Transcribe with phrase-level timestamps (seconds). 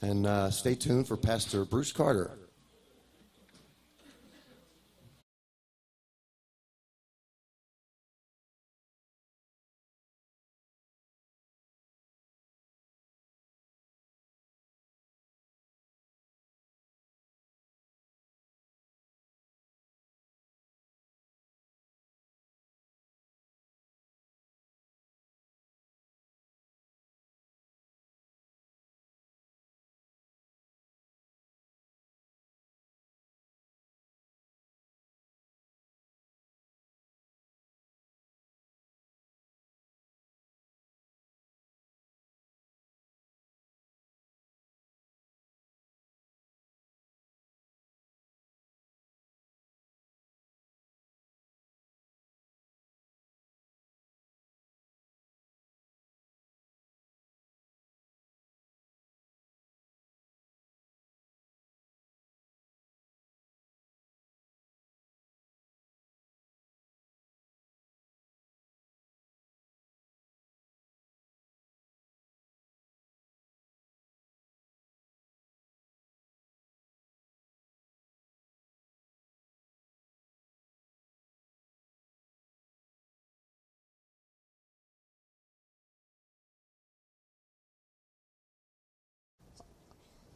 [0.00, 2.30] And uh, stay tuned for Pastor Bruce Carter.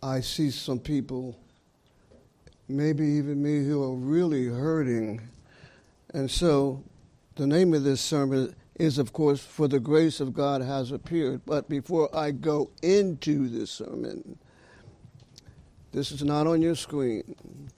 [0.02, 1.38] I see some people,
[2.68, 5.20] maybe even me, who are really hurting.
[6.12, 6.82] And so
[7.36, 11.42] the name of this sermon is, of course, For the Grace of God Has Appeared.
[11.46, 14.38] But before I go into this sermon,
[15.92, 17.70] this is not on your screen.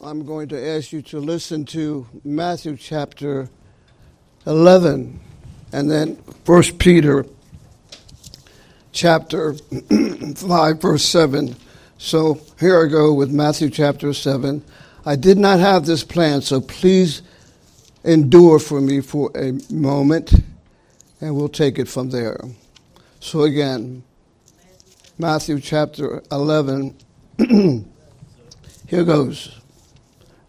[0.00, 3.48] I'm going to ask you to listen to Matthew chapter
[4.46, 5.20] 11
[5.72, 6.14] and then
[6.46, 7.26] 1 Peter
[8.94, 9.54] chapter
[10.36, 11.56] 5, verse 7.
[11.98, 14.64] So here I go with Matthew chapter 7.
[15.04, 17.20] I did not have this plan, so please
[18.04, 20.32] endure for me for a moment,
[21.20, 22.40] and we'll take it from there.
[23.20, 24.02] So again,
[25.18, 26.96] Matthew chapter 11.
[28.86, 29.60] here goes.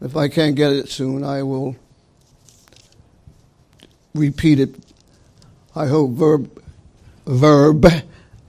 [0.02, 1.76] If I can't get it soon, I will
[4.14, 4.76] repeat it.
[5.76, 6.62] I hope verb
[7.26, 7.86] verb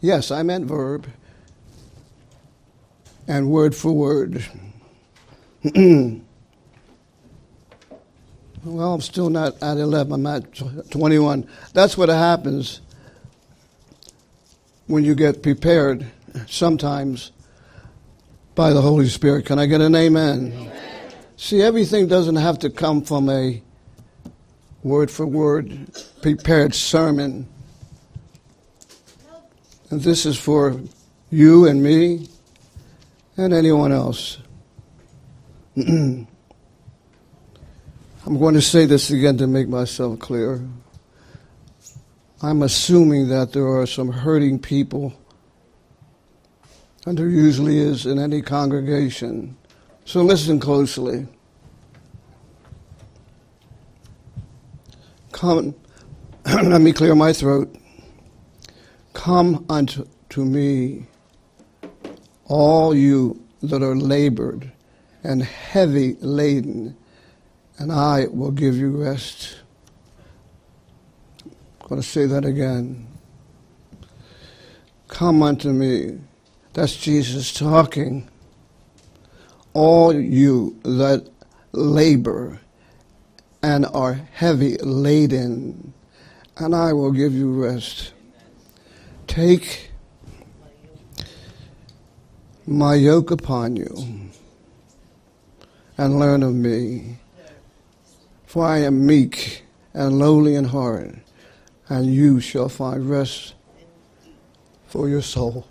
[0.07, 1.09] Yes, I meant verb
[3.27, 4.47] and word for word.
[5.75, 6.23] well,
[8.65, 11.49] I'm still not at 11, I'm at 21.
[11.73, 12.83] That's what happens
[14.87, 16.07] when you get prepared
[16.47, 17.33] sometimes
[18.55, 19.47] by the Holy Spirit.
[19.47, 20.53] Can I get an amen?
[20.55, 20.73] amen?
[21.37, 23.61] See, everything doesn't have to come from a
[24.85, 25.91] word for word
[26.23, 27.49] prepared sermon.
[29.97, 30.79] And this is for
[31.31, 32.29] you and me
[33.39, 34.37] and anyone else.
[35.79, 36.27] I'm
[38.27, 40.61] going to say this again to make myself clear.
[42.43, 45.15] I'm assuming that there are some hurting people,
[47.07, 49.57] and there usually is in any congregation.
[50.05, 51.27] So listen closely.
[55.33, 55.75] Come,
[56.45, 57.75] let me clear my throat.
[59.17, 61.07] Come unto to me,
[62.45, 64.71] all you that are labored
[65.25, 66.95] and heavy laden,
[67.79, 69.57] and I will give you rest.
[71.81, 73.09] I'm going to say that again.
[75.09, 76.21] Come unto me.
[76.75, 78.29] That's Jesus talking.
[79.73, 81.27] All you that
[81.73, 82.61] labor
[83.63, 85.95] and are heavy laden,
[86.59, 88.13] and I will give you rest.
[89.27, 89.91] Take
[92.67, 94.31] my yoke upon you
[95.99, 97.19] and learn of me,
[98.47, 101.15] for I am meek and lowly in heart,
[101.89, 103.55] and you shall find rest
[104.87, 105.67] for your soul.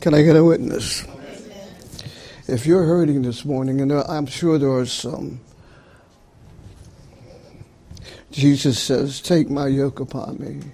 [0.00, 1.04] Can I get a witness?
[2.48, 5.40] If you're hurting this morning, and I'm sure there are some,
[8.30, 10.72] Jesus says, Take my yoke upon me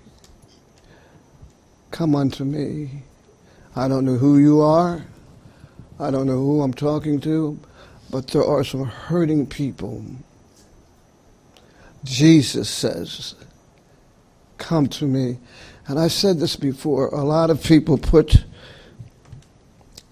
[1.93, 3.03] Come unto me.
[3.77, 5.05] I don't know who you are.
[6.01, 7.59] I don't know who I'm talking to,
[8.11, 10.05] but there are some hurting people.
[12.03, 13.35] Jesus says,
[14.57, 15.39] Come to me.
[15.87, 17.09] And I said this before.
[17.09, 18.43] A lot of people put,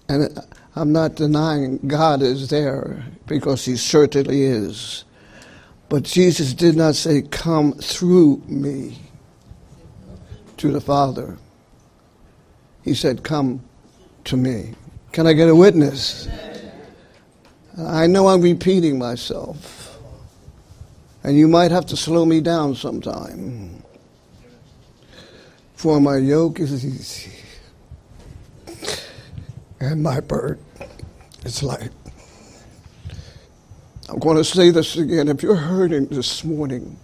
[0.07, 0.39] and
[0.75, 5.03] I'm not denying God is there because He certainly is.
[5.89, 8.99] But Jesus did not say, Come through me
[10.57, 11.39] to the Father.
[12.83, 13.61] He said, Come
[14.25, 14.75] to me.
[15.11, 16.27] Can I get a witness?
[17.77, 19.97] I know I'm repeating myself.
[21.23, 23.83] And you might have to slow me down sometime.
[25.75, 27.31] For my yoke is easy.
[29.79, 30.63] And my burden
[31.43, 31.91] is light.
[34.09, 35.27] I'm going to say this again.
[35.27, 36.97] If you're hurting this morning,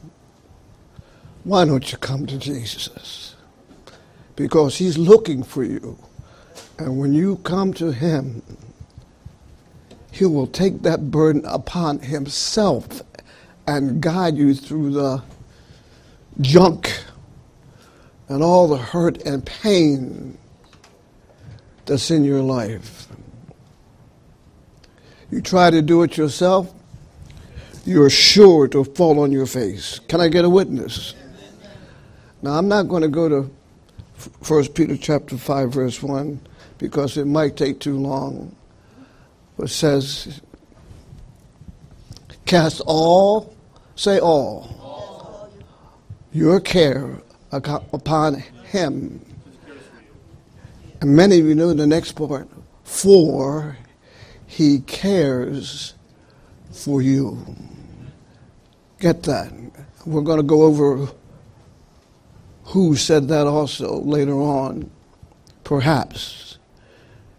[1.43, 3.35] why don't you come to Jesus?
[4.37, 5.97] Because he's looking for you.
[6.79, 8.41] And when you come to him,
[10.11, 13.01] he will take that burden upon himself
[13.67, 15.21] and guide you through the
[16.39, 17.03] junk
[18.29, 20.37] and all the hurt and pain
[21.85, 23.07] that's in your life.
[25.31, 26.73] You try to do it yourself,
[27.85, 29.99] you're sure to fall on your face.
[30.07, 31.15] Can I get a witness?
[32.41, 33.49] Now, I'm not going to go to
[34.47, 36.39] 1 Peter chapter 5 verse 1
[36.77, 38.55] because it might take too long.
[39.59, 40.41] It says,
[42.45, 43.55] cast all,
[43.95, 45.49] say all, all.
[46.31, 47.17] your care
[47.51, 48.35] upon
[48.65, 49.21] him.
[51.01, 52.47] And many of you know the next part,
[52.83, 53.77] for
[54.47, 55.93] he cares
[56.71, 57.55] for you.
[58.99, 59.51] Get that.
[60.05, 61.07] We're going to go over
[62.67, 64.91] who said that also later on,
[65.63, 66.57] perhaps.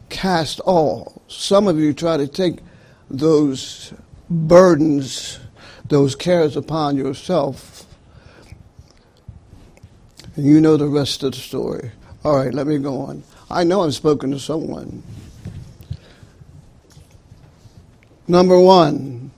[0.09, 1.21] Cast all.
[1.29, 2.61] Some of you try to take
[3.11, 3.93] those
[4.31, 5.39] burdens,
[5.87, 7.87] those cares upon yourself.
[10.35, 11.91] And you know the rest of the story.
[12.25, 13.23] All right, let me go on.
[13.51, 15.03] I know I've spoken to someone.
[18.27, 19.31] Number one,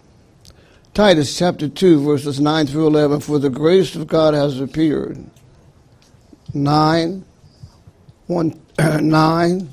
[0.94, 3.20] Titus chapter 2, verses 9 through 11.
[3.20, 5.24] For the grace of God has appeared.
[6.54, 7.24] 9,
[8.26, 8.60] 1,
[9.02, 9.68] 9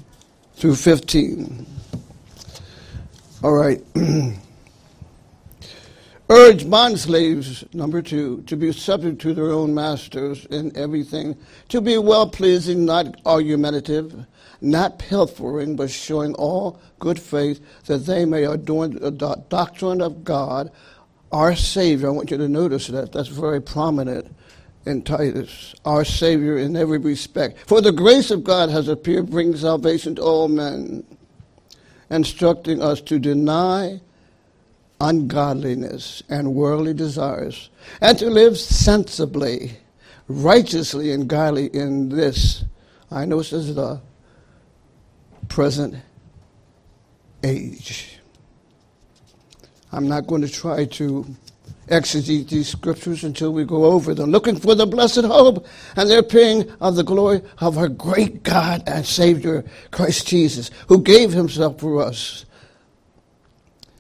[0.56, 1.66] through 15.
[3.44, 3.82] All right.
[6.30, 11.38] Urge bond slaves, number two, to be subject to their own masters in everything,
[11.70, 14.26] to be well pleasing, not argumentative,
[14.60, 19.12] not pilfering, but showing all good faith, that they may adorn the
[19.48, 20.70] doctrine of God,
[21.32, 22.10] our Savior.
[22.10, 23.14] I want you to notice that.
[23.14, 24.36] That's very prominent
[24.88, 27.58] in Titus, our Savior in every respect.
[27.68, 31.04] For the grace of God has appeared, bringing salvation to all men,
[32.10, 34.02] instructing us to deny
[35.00, 37.70] ungodliness and worldly desires,
[38.02, 39.78] and to live sensibly,
[40.28, 42.64] righteously, and godly in this.
[43.12, 44.02] I know this is the
[45.48, 45.96] present
[47.44, 48.20] age.
[49.92, 51.26] I'm not going to try to
[51.88, 56.20] exegete these scriptures until we go over them, looking for the blessed hope and the
[56.20, 61.80] appearing of the glory of our great God and Savior, Christ Jesus, who gave himself
[61.80, 62.46] for us,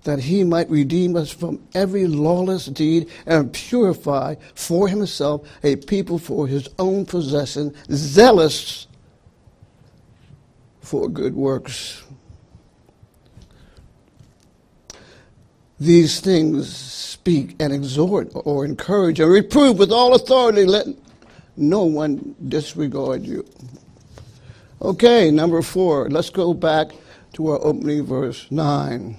[0.04, 6.18] that he might redeem us from every lawless deed and purify for himself a people
[6.18, 8.88] for his own possession, zealous
[10.82, 12.04] for good works.
[15.80, 20.66] These things speak and exhort or encourage and reprove with all authority.
[20.66, 20.88] Let
[21.56, 23.46] no one disregard you.
[24.82, 26.10] Okay, number four.
[26.10, 26.88] Let's go back
[27.34, 29.18] to our opening verse 9.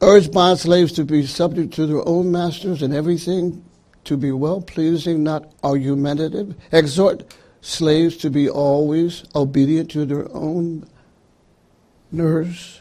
[0.00, 3.64] Urge bond slaves to be subject to their own masters in everything,
[4.04, 6.54] to be well pleasing, not argumentative.
[6.72, 10.86] Exhort slaves to be always obedient to their own
[12.12, 12.80] nurse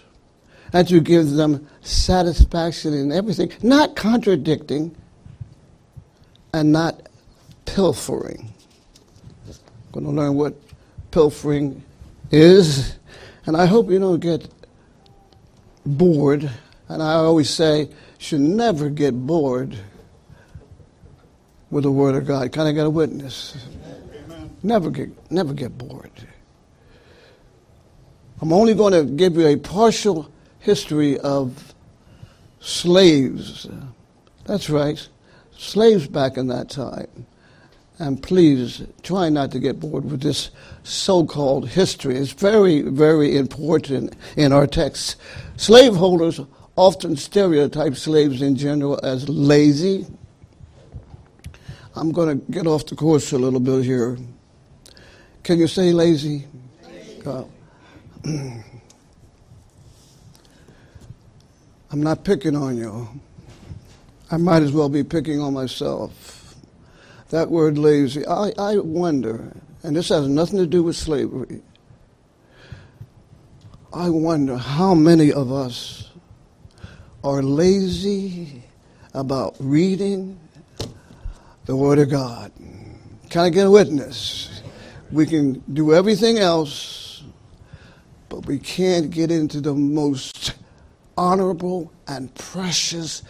[0.74, 4.96] and to give them satisfaction in everything, not contradicting
[6.54, 7.08] and not
[7.66, 8.52] pilfering.
[9.48, 10.56] I'm going to learn what
[11.12, 11.84] pilfering
[12.32, 12.98] is,
[13.46, 14.48] and I hope you don't get
[15.86, 16.50] bored.
[16.90, 19.78] And I always say, should never get bored
[21.70, 22.52] with the Word of God.
[22.52, 23.58] Can I get a witness?
[24.64, 26.12] Never get, never get bored.
[28.42, 30.33] I'm only going to give you a partial
[30.64, 31.74] history of
[32.62, 33.68] slaves.
[34.46, 35.08] That's right,
[35.58, 37.28] slaves back in that time.
[38.00, 40.50] And please try not to get bored with this
[40.84, 42.16] so called history.
[42.16, 45.18] It's very, very important in our texts.
[45.58, 46.40] Slaveholders
[46.76, 50.08] often stereotype slaves in general as lazy.
[51.96, 54.18] I'm going to get off the course a little bit here.
[55.44, 56.48] Can you say lazy?
[56.84, 57.22] lazy.
[57.28, 57.44] Uh,
[61.94, 63.08] I'm not picking on you.
[64.32, 66.56] I might as well be picking on myself.
[67.30, 71.62] That word lazy, I, I wonder, and this has nothing to do with slavery.
[73.94, 76.10] I wonder how many of us
[77.24, 78.64] are lazy
[79.14, 80.40] about reading
[81.66, 82.52] the Word of God.
[83.30, 84.64] Can I get a witness?
[85.12, 87.22] We can do everything else,
[88.30, 90.56] but we can't get into the most
[91.18, 93.24] honorable and precious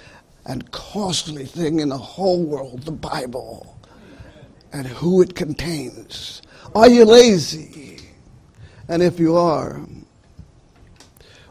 [0.45, 3.77] and costly thing in the whole world, the Bible,
[4.71, 6.41] and who it contains.
[6.75, 7.99] Are you lazy?
[8.87, 9.81] And if you are,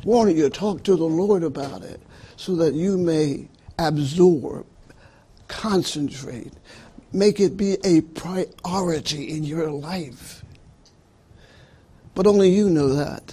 [0.05, 2.01] why don't you talk to the Lord about it
[2.37, 3.49] so that you may
[3.79, 4.67] absorb,
[5.49, 6.53] concentrate,
[7.13, 10.45] make it be a priority in your life.
[12.15, 13.33] But only you know that.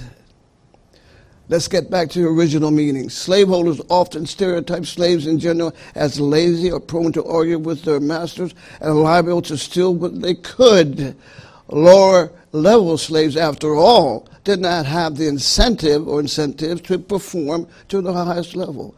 [1.49, 3.09] Let's get back to the original meaning.
[3.09, 8.53] Slaveholders often stereotype slaves in general as lazy or prone to argue with their masters
[8.79, 11.15] and liable to steal what they could.
[11.67, 17.99] Lower level slaves, after all, did not have the incentive or incentives to perform to
[17.99, 18.95] the highest level.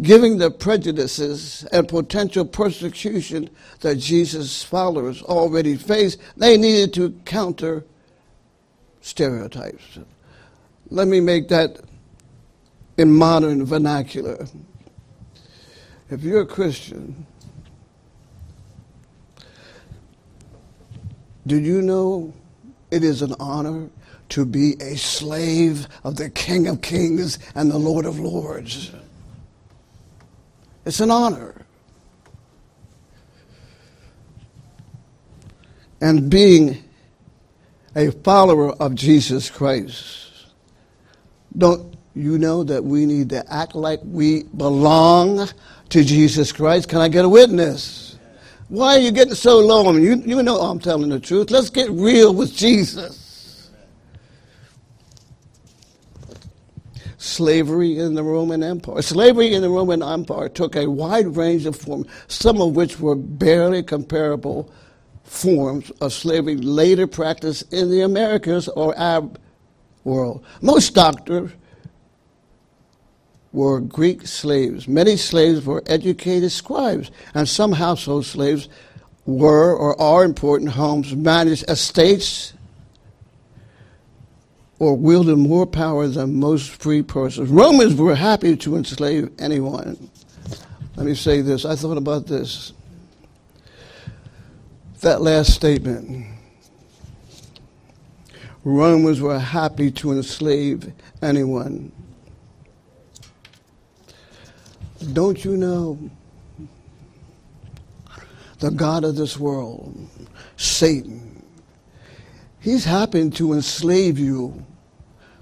[0.00, 3.48] Giving the prejudices and potential persecution
[3.80, 7.84] that Jesus' followers already faced, they needed to counter
[9.00, 9.98] stereotypes.
[10.92, 11.80] Let me make that
[12.98, 14.46] in modern vernacular.
[16.10, 17.26] If you're a Christian,
[21.46, 22.34] do you know
[22.90, 23.88] it is an honor
[24.28, 28.92] to be a slave of the King of Kings and the Lord of Lords?
[30.84, 31.54] It's an honor.
[36.02, 36.84] And being
[37.96, 40.31] a follower of Jesus Christ,
[41.56, 45.48] don't you know that we need to act like we belong
[45.90, 46.88] to Jesus Christ?
[46.88, 48.18] Can I get a witness?
[48.68, 49.88] Why are you getting so low?
[49.88, 51.50] I mean, you, you know I'm telling the truth.
[51.50, 53.22] Let's get real with Jesus.
[57.22, 59.00] slavery in the Roman Empire.
[59.00, 63.14] Slavery in the Roman Empire took a wide range of forms, some of which were
[63.14, 64.70] barely comparable
[65.22, 69.38] forms of slavery later practiced in the Americas or Arab
[70.04, 70.44] world.
[70.60, 71.50] Most doctors
[73.52, 74.88] were Greek slaves.
[74.88, 78.68] Many slaves were educated scribes, and some household slaves
[79.26, 82.54] were or are important homes, managed estates,
[84.78, 87.48] or wielded more power than most free persons.
[87.48, 90.10] Romans were happy to enslave anyone.
[90.96, 91.64] Let me say this.
[91.64, 92.72] I thought about this.
[95.02, 96.31] That last statement.
[98.64, 101.90] Romans were happy to enslave anyone.
[105.12, 105.98] Don't you know
[108.60, 110.08] the God of this world,
[110.56, 111.44] Satan,
[112.60, 114.64] he's happy to enslave you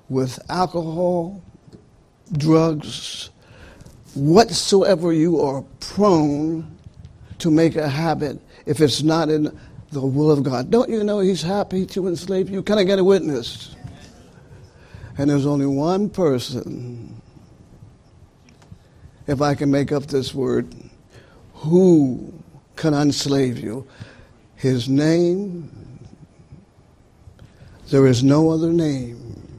[0.09, 1.43] with alcohol,
[2.33, 3.29] drugs,
[4.15, 6.79] whatsoever you are prone
[7.39, 9.59] to make a habit if it's not in
[9.93, 10.71] the will of God.
[10.71, 12.63] Don't you know He's happy to enslave you?
[12.63, 13.75] Can I get a witness?
[15.19, 17.21] And there's only one person,
[19.27, 20.73] if I can make up this word,
[21.55, 22.33] who
[22.77, 23.87] can enslave you.
[24.57, 25.71] His name,
[27.91, 29.59] there is no other name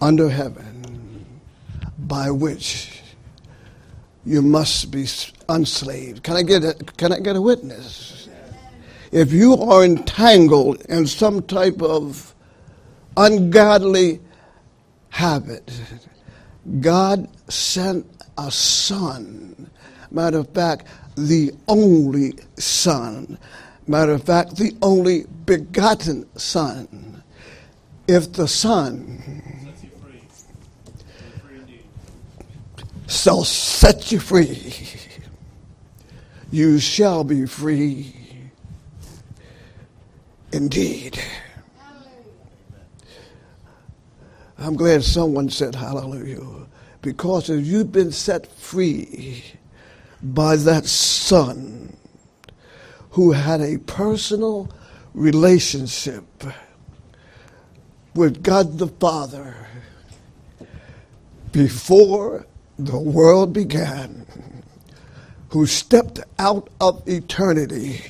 [0.00, 1.26] under heaven
[1.98, 3.02] by which
[4.24, 5.06] you must be
[5.48, 6.22] unslaved.
[6.22, 8.28] Can I get a, can I get a witness?
[9.10, 12.34] If you are entangled in some type of
[13.16, 14.20] ungodly
[15.10, 15.70] habit,
[16.80, 19.70] God sent a son.
[20.10, 20.86] Matter of fact,
[21.16, 23.38] the only son.
[23.86, 27.22] Matter of fact, the only begotten son.
[28.06, 29.42] If the son
[33.06, 34.74] shall set you free.
[36.50, 38.14] You shall be free
[40.52, 41.20] indeed.
[44.58, 46.66] I'm glad someone said hallelujah.
[47.02, 49.44] Because if you've been set free
[50.22, 51.96] by that son
[53.10, 54.70] who had a personal
[55.14, 56.24] relationship
[58.14, 59.54] with God the Father
[61.52, 62.46] before
[62.78, 64.26] the world began,
[65.50, 68.02] who stepped out of eternity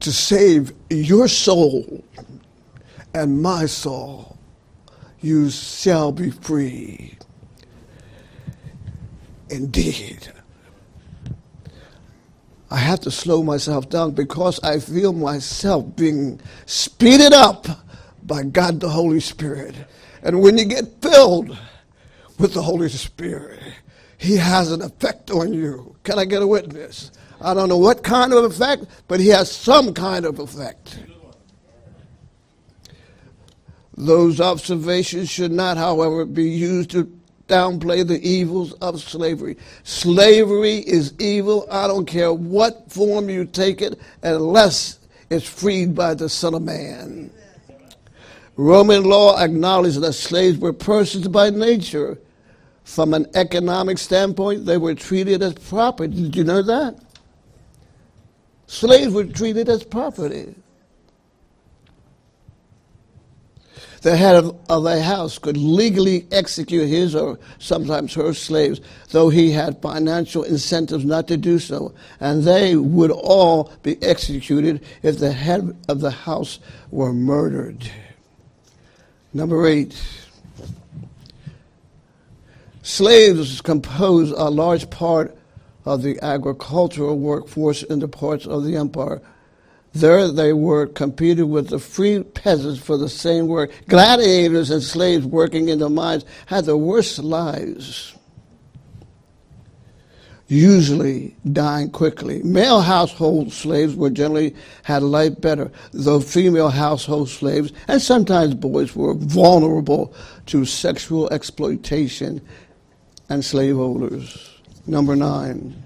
[0.00, 2.04] to save your soul
[3.14, 4.38] and my soul,
[5.20, 7.16] you shall be free.
[9.50, 10.28] Indeed.
[12.70, 17.66] I have to slow myself down because I feel myself being speeded up
[18.24, 19.74] by God the Holy Spirit.
[20.22, 21.56] And when you get filled
[22.38, 23.60] with the Holy Spirit,
[24.18, 25.96] He has an effect on you.
[26.02, 27.12] Can I get a witness?
[27.40, 30.98] I don't know what kind of effect, but He has some kind of effect.
[33.96, 37.12] Those observations should not, however, be used to
[37.48, 39.56] downplay the evils of slavery.
[39.82, 41.66] Slavery is evil.
[41.70, 44.98] I don't care what form you take it, unless
[45.30, 47.30] it's freed by the Son of Man.
[48.56, 52.18] Roman law acknowledged that slaves were persons by nature.
[52.88, 56.22] From an economic standpoint, they were treated as property.
[56.22, 56.98] Did you know that?
[58.66, 60.54] Slaves were treated as property.
[64.00, 68.80] The head of, a house could legally execute his or sometimes her slaves,
[69.10, 74.82] though he had financial incentives not to do so, and they would all be executed
[75.02, 76.58] if the head of the house
[76.90, 77.88] were murdered.
[79.34, 79.94] Number eight.
[82.88, 85.36] Slaves compose a large part
[85.84, 89.20] of the agricultural workforce in the parts of the empire.
[89.92, 93.70] There they worked, competed with the free peasants for the same work.
[93.88, 98.16] Gladiators and slaves working in the mines had the worst lives
[100.48, 102.42] usually dying quickly.
[102.42, 108.96] Male household slaves were generally had life better, though female household slaves and sometimes boys
[108.96, 110.14] were vulnerable
[110.46, 112.40] to sexual exploitation
[113.28, 114.60] and slaveholders.
[114.86, 115.82] Number nine.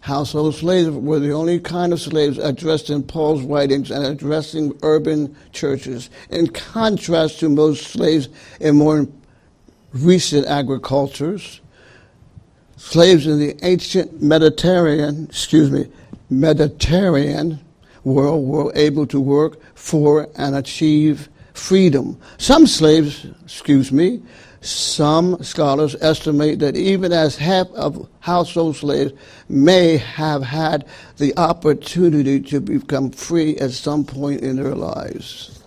[0.00, 5.36] Household slaves were the only kind of slaves addressed in Paul's writings and addressing urban
[5.52, 6.10] churches.
[6.30, 8.28] In contrast to most slaves
[8.60, 9.06] in more
[9.92, 11.60] recent agricultures,
[12.82, 15.86] Slaves in the ancient Mediterranean, excuse me,
[16.28, 17.60] Mediterranean
[18.02, 22.20] world were able to work for and achieve freedom.
[22.38, 24.20] Some slaves, excuse me,
[24.62, 29.12] some scholars estimate that even as half of household slaves
[29.48, 30.86] may have had
[31.18, 35.62] the opportunity to become free at some point in their lives.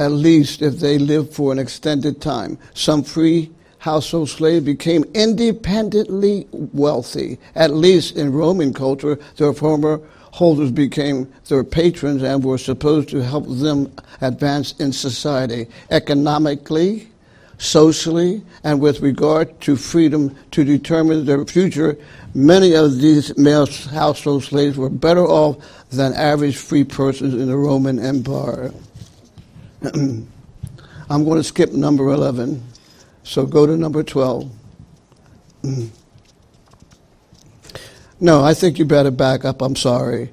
[0.00, 2.58] at least if they lived for an extended time.
[2.72, 7.38] Some free household slaves became independently wealthy.
[7.54, 10.00] At least in Roman culture, their former
[10.32, 17.08] holders became their patrons and were supposed to help them advance in society economically,
[17.58, 21.98] socially, and with regard to freedom to determine their future.
[22.34, 25.56] Many of these male household slaves were better off
[25.90, 28.72] than average free persons in the Roman Empire.
[29.82, 32.62] I'm going to skip number 11,
[33.24, 34.50] so go to number 12.
[38.20, 39.62] no, I think you better back up.
[39.62, 40.30] I'm sorry.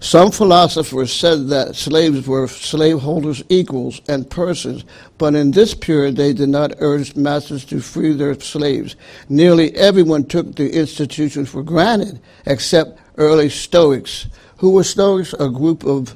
[0.00, 4.84] Some philosophers said that slaves were slaveholders' equals and persons,
[5.16, 8.96] but in this period they did not urge masters to free their slaves.
[9.30, 14.26] Nearly everyone took the institution for granted, except early Stoics.
[14.58, 15.32] Who were Stoics?
[15.40, 16.14] A group of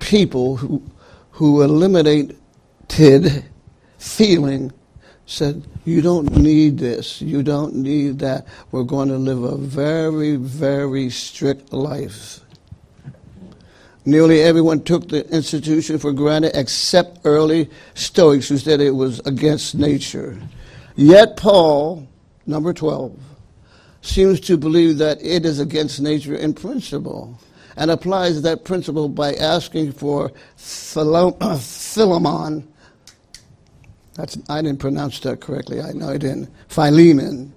[0.00, 0.82] people who,
[1.30, 2.36] who eliminated
[3.98, 4.72] feeling
[5.30, 8.46] said, You don't need this, you don't need that.
[8.72, 12.40] We're going to live a very, very strict life.
[14.04, 19.74] Nearly everyone took the institution for granted except early Stoics who said it was against
[19.74, 20.40] nature.
[20.96, 22.08] Yet Paul,
[22.46, 23.16] number 12,
[24.02, 27.38] seems to believe that it is against nature in principle
[27.76, 31.36] and applies that principle by asking for Philemon.
[34.20, 35.80] That's, I didn't pronounce that correctly.
[35.80, 36.50] I know I didn't.
[36.68, 37.54] Philemon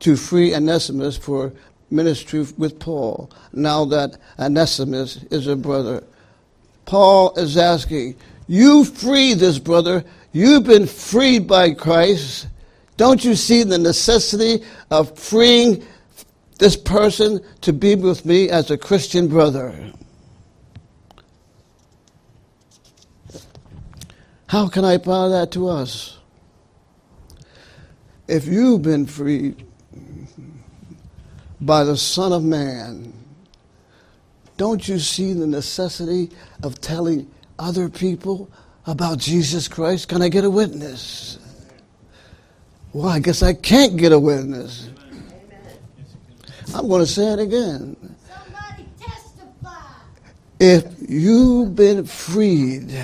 [0.00, 1.52] to free Onesimus for
[1.90, 3.30] ministry with Paul.
[3.52, 6.02] Now that Onesimus is a brother,
[6.86, 8.16] Paul is asking,
[8.48, 10.04] "You free this brother.
[10.32, 12.46] You've been freed by Christ.
[12.96, 15.84] Don't you see the necessity of freeing
[16.58, 19.92] this person to be with me as a Christian brother.
[24.48, 26.18] How can I apply that to us?
[28.28, 29.64] If you've been freed
[31.60, 33.12] by the Son of Man,
[34.56, 36.30] don't you see the necessity
[36.62, 38.48] of telling other people
[38.86, 40.08] about Jesus Christ?
[40.08, 41.38] Can I get a witness?
[42.92, 44.90] Well, I guess I can't get a witness.
[46.74, 47.96] I'm going to say it again.
[48.26, 49.76] Somebody testify.
[50.58, 52.96] If you've been freed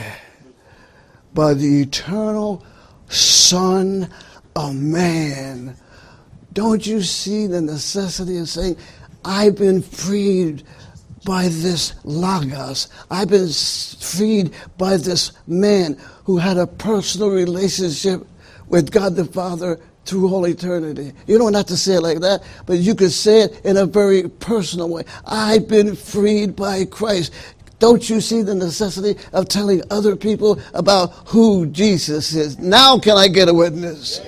[1.34, 2.64] by the eternal
[3.08, 4.08] Son
[4.56, 5.76] of Man.
[6.52, 8.76] Don't you see the necessity of saying,
[9.24, 10.64] I've been freed
[11.24, 12.88] by this Logos.
[13.10, 18.26] I've been freed by this man who had a personal relationship
[18.68, 21.12] with God the Father through all eternity.
[21.26, 23.86] You don't have to say it like that, but you could say it in a
[23.86, 25.04] very personal way.
[25.24, 27.32] I've been freed by Christ.
[27.82, 32.56] Don't you see the necessity of telling other people about who Jesus is?
[32.56, 34.20] Now can I get a witness?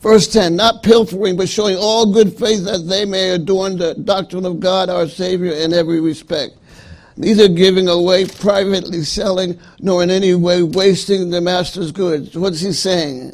[0.00, 4.44] Verse 10, not pilfering, but showing all good faith that they may adorn the doctrine
[4.44, 6.56] of God our Savior in every respect.
[7.16, 12.36] Neither giving away, privately selling, nor in any way wasting the master's goods.
[12.36, 13.30] What's he saying?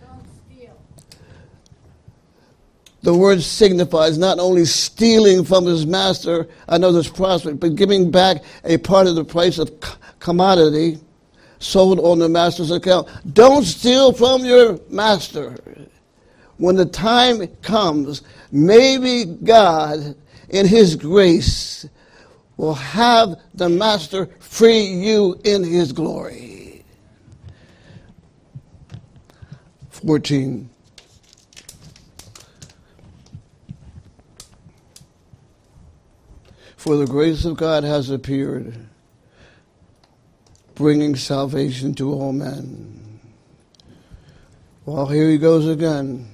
[0.00, 0.72] Don't steal.
[3.02, 8.78] The word signifies not only stealing from his master another's prospect, but giving back a
[8.78, 9.72] part of the price of
[10.20, 11.00] commodity
[11.58, 13.08] sold on the master's account.
[13.34, 15.56] Don't steal from your master.
[16.58, 20.14] When the time comes, maybe God,
[20.50, 21.88] in his grace,
[22.56, 26.84] will have the master free you in his glory.
[29.90, 30.71] 14.
[36.76, 38.74] For the grace of God has appeared
[40.74, 43.20] bringing salvation to all men.
[44.84, 46.28] Well, here he goes again.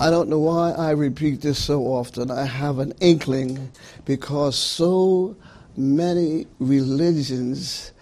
[0.00, 2.30] I don't know why I repeat this so often.
[2.30, 3.70] I have an inkling
[4.04, 5.36] because so
[5.76, 7.92] many religions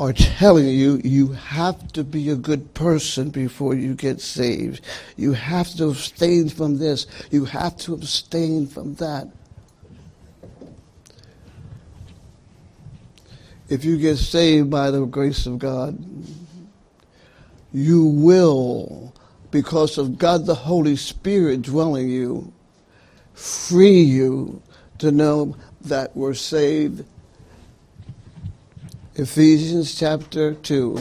[0.00, 4.80] are telling you you have to be a good person before you get saved.
[5.16, 7.06] You have to abstain from this.
[7.30, 9.28] You have to abstain from that.
[13.68, 15.98] if you get saved by the grace of God,
[17.72, 19.14] you will,
[19.50, 22.52] because of God the Holy Spirit dwelling you,
[23.34, 24.62] free you
[24.98, 27.04] to know that we're saved.
[29.20, 30.96] Ephesians chapter 2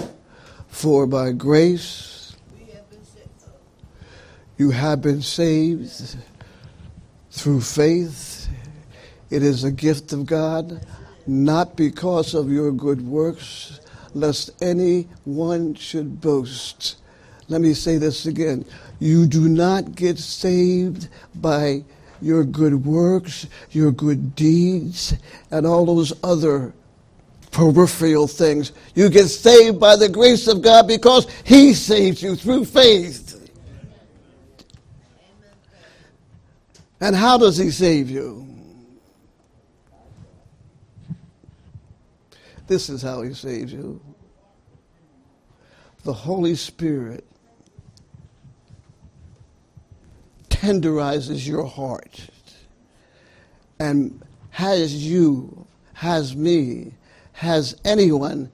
[0.69, 2.35] For by grace
[4.57, 6.17] you have been saved
[7.29, 8.49] through faith.
[9.29, 10.83] It is a gift of God
[11.27, 13.81] not because of your good works,
[14.15, 16.97] lest anyone should boast.
[17.49, 18.65] Let me say this again.
[18.97, 21.83] You do not get saved by
[22.19, 25.13] your good works, your good deeds,
[25.51, 26.73] and all those other
[27.57, 28.71] peripheral things.
[28.93, 33.49] You get saved by the grace of God because He saves you through faith.
[37.01, 38.47] And how does He save you?
[42.67, 44.01] This is how he saves you.
[46.03, 47.25] The Holy Spirit
[50.49, 52.29] tenderizes your heart
[53.79, 56.91] and has you, has me,
[57.37, 58.51] has anyone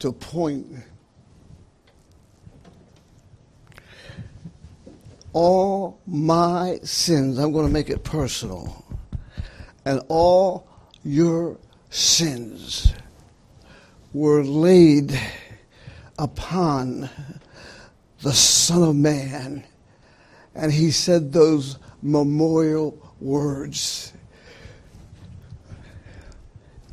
[0.00, 0.66] to point.
[5.32, 8.84] All my sins, I'm going to make it personal,
[9.84, 10.66] and all
[11.04, 11.56] your
[11.88, 12.92] sins
[14.12, 15.16] were laid
[16.18, 17.08] upon
[18.22, 19.62] the Son of Man.
[20.52, 24.12] And he said those memorial words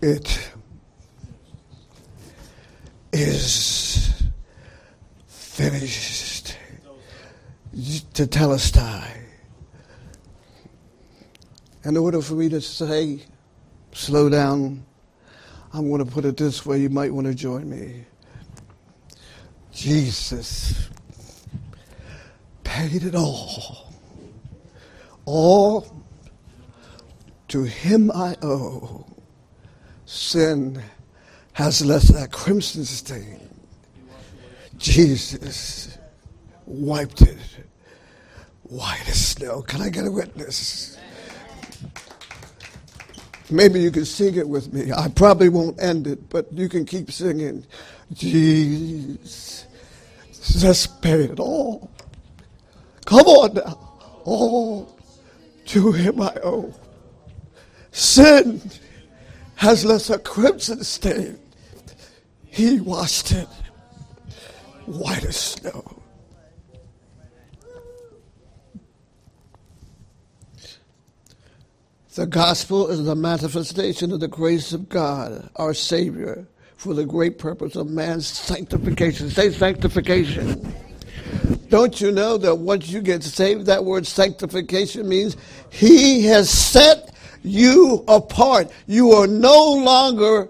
[0.06, 0.52] It
[3.14, 4.22] is
[5.28, 6.58] finished.
[7.72, 9.08] To Tetelestai.
[11.86, 13.22] In order for me to say,
[13.94, 14.86] slow down,
[15.72, 16.80] I'm going to put it this way.
[16.80, 18.04] You might want to join me.
[19.72, 20.90] Jesus
[22.66, 23.88] paid it all.
[25.24, 26.04] All
[27.48, 29.06] to him I owe.
[30.14, 30.80] Sin
[31.54, 33.50] has left that crimson stain.
[34.78, 35.98] Jesus
[36.68, 37.40] wiped it
[38.62, 39.64] white as snow.
[39.64, 41.00] Can I get a witness?
[43.50, 44.92] Maybe you can sing it with me.
[44.94, 47.66] I probably won't end it, but you can keep singing.
[48.14, 49.66] Jesus,
[50.60, 51.90] just pay it all.
[53.06, 53.80] Come on now.
[54.26, 54.96] All
[55.66, 56.72] to him I owe.
[57.92, 58.62] Sin
[59.64, 61.40] has left a crimson stain.
[62.46, 63.48] He washed it
[64.86, 66.02] white as snow.
[72.16, 76.46] The gospel is the manifestation of the grace of God, our Savior,
[76.76, 79.30] for the great purpose of man's sanctification.
[79.30, 80.76] Say sanctification.
[81.70, 85.38] Don't you know that once you get saved, that word sanctification means
[85.70, 87.13] He has set
[87.44, 88.72] you apart.
[88.88, 90.50] You are no longer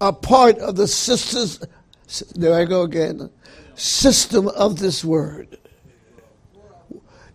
[0.00, 1.60] a part of the sisters.
[2.34, 3.30] There I go again.
[3.74, 5.58] System of this word.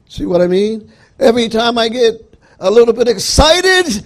[0.08, 0.92] See what I mean?
[1.20, 4.04] Every time I get a little bit excited,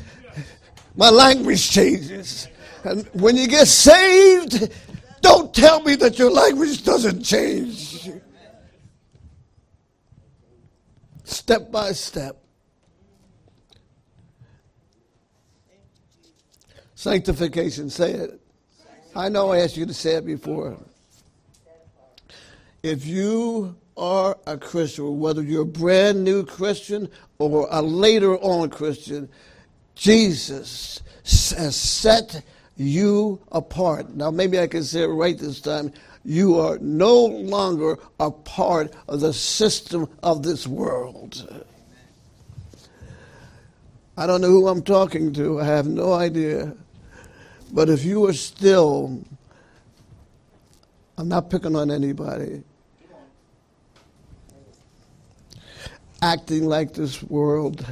[0.96, 2.48] my language changes.
[2.84, 4.74] And when you get saved,
[5.22, 8.10] don't tell me that your language doesn't change.
[11.24, 12.42] Step by step.
[17.00, 18.42] Sanctification, say it.
[19.16, 20.78] I know I asked you to say it before.
[22.84, 28.70] If you are a Christian, whether you're a brand new Christian or a later on
[28.70, 29.30] Christian,
[29.96, 32.44] Jesus has set
[32.76, 34.14] you apart.
[34.14, 35.94] Now, maybe I can say it right this time.
[36.26, 41.64] You are no longer a part of the system of this world.
[44.18, 45.62] I don't know who I'm talking to.
[45.62, 46.76] I have no idea.
[47.72, 49.24] But if you are still,
[51.18, 52.64] I'm not picking on anybody,
[56.22, 57.86] acting like this world,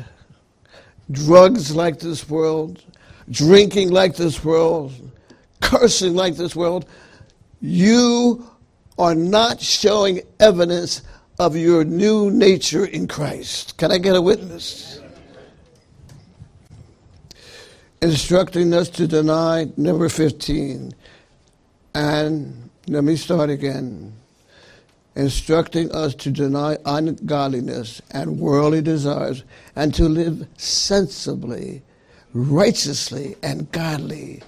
[1.11, 2.83] drugs like this world,
[3.29, 4.93] drinking like this world,
[5.61, 6.85] cursing like this world,
[7.61, 8.49] you
[8.97, 11.03] are not showing evidence
[11.39, 13.77] of your new nature in Christ.
[13.77, 14.96] Can I get a witness?
[18.01, 20.93] Instructing us to deny, number 15.
[21.95, 24.13] And let me start again.
[25.15, 29.43] Instructing us to deny ungodliness and worldly desires
[29.75, 31.81] and to live sensibly
[32.33, 34.43] righteously and godly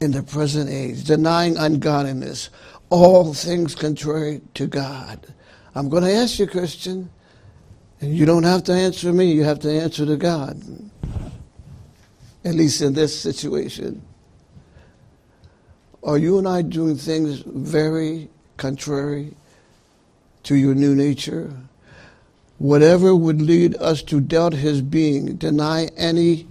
[0.00, 2.48] in the present age, denying ungodliness,
[2.88, 5.34] all things contrary to God.
[5.74, 7.10] I'm going to ask you, Christian,
[8.00, 10.62] and you don't have to answer me, you have to answer to God,
[12.46, 14.00] at least in this situation.
[16.04, 19.34] Are you and I doing things very contrary
[20.44, 21.52] to your new nature?
[22.58, 26.46] Whatever would lead us to doubt his being, deny any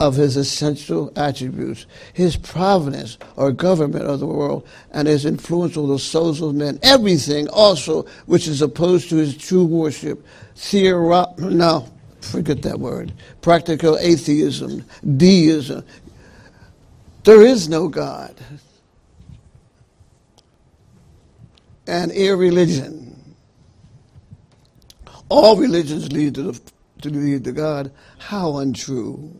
[0.00, 5.92] of his essential attributes, his providence or government of the world, and his influence over
[5.92, 6.80] the souls of men.
[6.82, 10.26] Everything also which is opposed to his true worship.
[10.56, 11.88] Theoro- no,
[12.24, 13.12] forget that word.
[13.40, 14.84] Practical atheism,
[15.16, 15.84] deism.
[17.24, 18.34] There is no God.
[21.86, 23.34] And irreligion.
[25.28, 26.60] All religions lead to, the,
[27.02, 27.90] to lead to God.
[28.18, 29.34] How untrue.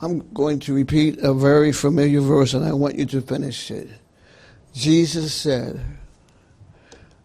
[0.00, 3.88] I'm going to repeat a very familiar verse and I want you to finish it.
[4.72, 5.80] Jesus said,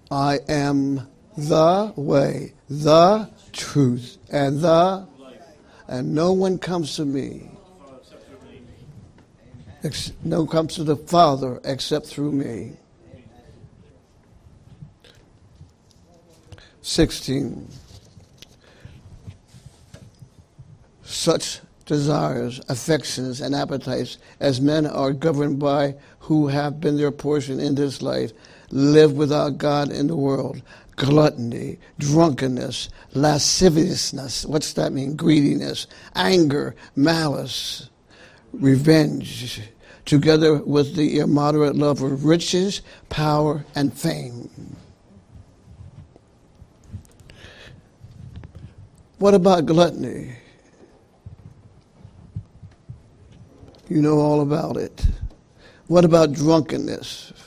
[0.10, 5.08] I am the way, the truth, and the,
[5.88, 7.50] and no one comes to me.
[10.24, 12.74] No one comes to the Father except through me.
[16.82, 17.70] 16.
[21.04, 27.60] Such desires, affections, and appetites as men are governed by who have been their portion
[27.60, 28.32] in this life,
[28.70, 30.62] live without God in the world.
[30.96, 34.46] Gluttony, drunkenness, lasciviousness.
[34.46, 35.16] What's that mean?
[35.16, 37.90] Greediness, anger, malice,
[38.54, 39.62] revenge,
[40.06, 44.76] together with the immoderate love of riches, power, and fame.
[49.18, 50.36] What about gluttony?
[53.90, 55.06] You know all about it.
[55.88, 57.43] What about drunkenness?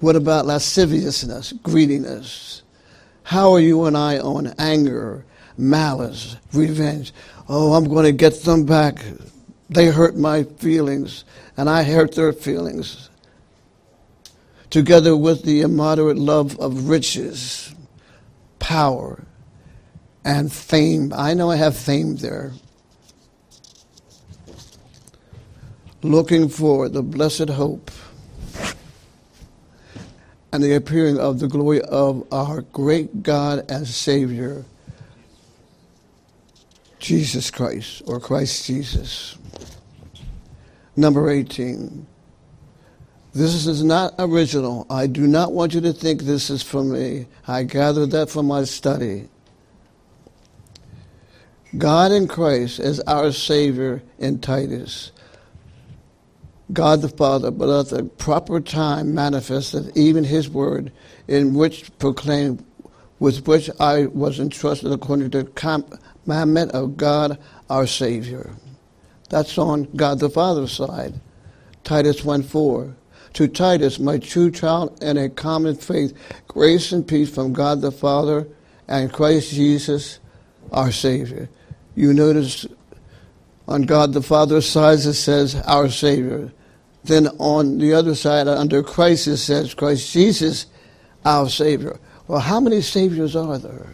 [0.00, 2.62] What about lasciviousness, greediness?
[3.24, 5.24] How are you and I on anger,
[5.56, 7.12] malice, revenge?
[7.48, 9.04] Oh, I'm going to get them back.
[9.70, 11.24] They hurt my feelings,
[11.56, 13.10] and I hurt their feelings.
[14.70, 17.74] Together with the immoderate love of riches,
[18.58, 19.24] power,
[20.24, 21.12] and fame.
[21.14, 22.52] I know I have fame there.
[26.02, 27.90] looking for the blessed hope
[30.52, 34.64] and the appearing of the glory of our great God and Savior,
[36.98, 39.36] Jesus Christ, or Christ Jesus.
[40.96, 42.06] Number 18.
[43.34, 44.86] This is not original.
[44.90, 47.26] I do not want you to think this is from me.
[47.46, 49.28] I gathered that from my study.
[51.76, 55.12] God in Christ is our Savior in Titus.
[56.72, 60.92] God the Father, but at the proper time manifested even His word,
[61.26, 62.64] in which proclaimed,
[63.18, 65.50] with which I was entrusted according to the
[66.24, 67.38] commandment of God
[67.70, 68.50] our Savior.
[69.30, 71.20] That's on God the Father's side.
[71.84, 72.94] Titus 1 4.
[73.34, 76.16] To Titus, my true child and a common faith,
[76.48, 78.48] grace and peace from God the Father
[78.88, 80.18] and Christ Jesus,
[80.72, 81.48] our Savior.
[81.94, 82.66] You notice
[83.66, 86.52] on God the Father's side it says our Savior.
[87.08, 90.66] Then on the other side, under Christ, says Christ Jesus,
[91.24, 91.98] our Savior.
[92.26, 93.88] Well, how many Saviors are there?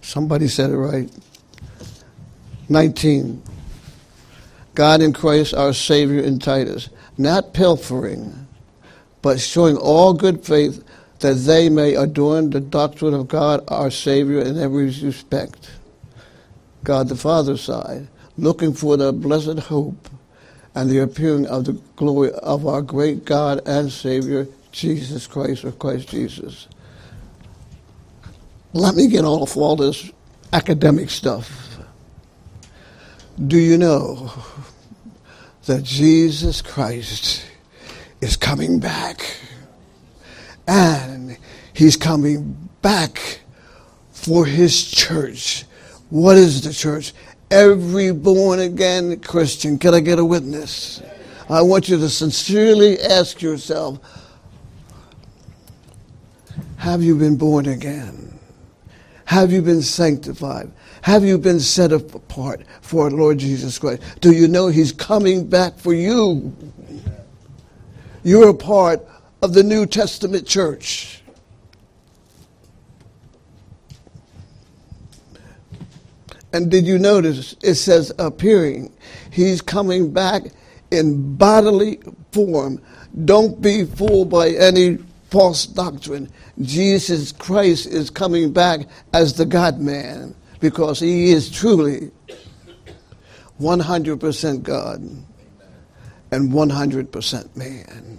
[0.00, 1.10] Somebody said it right.
[2.70, 3.42] 19.
[4.74, 8.46] God in Christ, our Savior in Titus, not pilfering,
[9.20, 10.82] but showing all good faith
[11.18, 15.72] that they may adorn the doctrine of God, our Savior, in every respect.
[16.84, 18.08] God the Father's side,
[18.42, 20.10] looking for the blessed hope
[20.74, 25.70] and the appearing of the glory of our great God and Savior, Jesus Christ, or
[25.70, 26.66] Christ Jesus.
[28.72, 30.10] Let me get off all this
[30.52, 31.78] academic stuff.
[33.46, 34.32] Do you know
[35.66, 37.46] that Jesus Christ
[38.20, 39.36] is coming back?
[40.66, 41.38] And
[41.74, 43.40] he's coming back
[44.10, 45.64] for his church.
[46.10, 47.12] What is the church?
[47.52, 49.78] Every born again Christian.
[49.78, 51.02] Can I get a witness?
[51.50, 53.98] I want you to sincerely ask yourself
[56.78, 58.38] Have you been born again?
[59.26, 60.72] Have you been sanctified?
[61.02, 64.02] Have you been set apart for Lord Jesus Christ?
[64.22, 66.56] Do you know He's coming back for you?
[68.22, 69.06] You're a part
[69.42, 71.21] of the New Testament church.
[76.52, 78.92] And did you notice it says appearing?
[79.30, 80.42] He's coming back
[80.90, 82.00] in bodily
[82.32, 82.80] form.
[83.24, 84.98] Don't be fooled by any
[85.30, 86.30] false doctrine.
[86.60, 88.80] Jesus Christ is coming back
[89.14, 92.10] as the God man because he is truly
[93.60, 95.00] 100% God
[96.30, 98.18] and 100% man.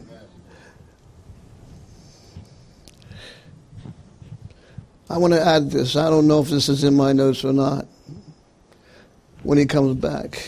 [5.10, 5.96] I want to add this.
[5.96, 7.86] I don't know if this is in my notes or not.
[9.44, 10.42] When he comes back,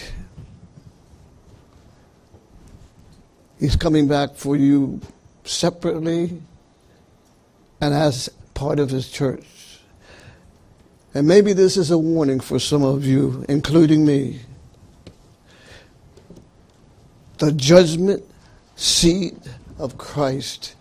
[3.59, 5.01] he's coming back for you
[5.43, 6.41] separately
[7.81, 9.45] and as part of his church.
[11.13, 14.41] And maybe this is a warning for some of you, including me.
[17.37, 18.23] The judgment
[18.75, 19.37] seat
[19.77, 20.75] of Christ.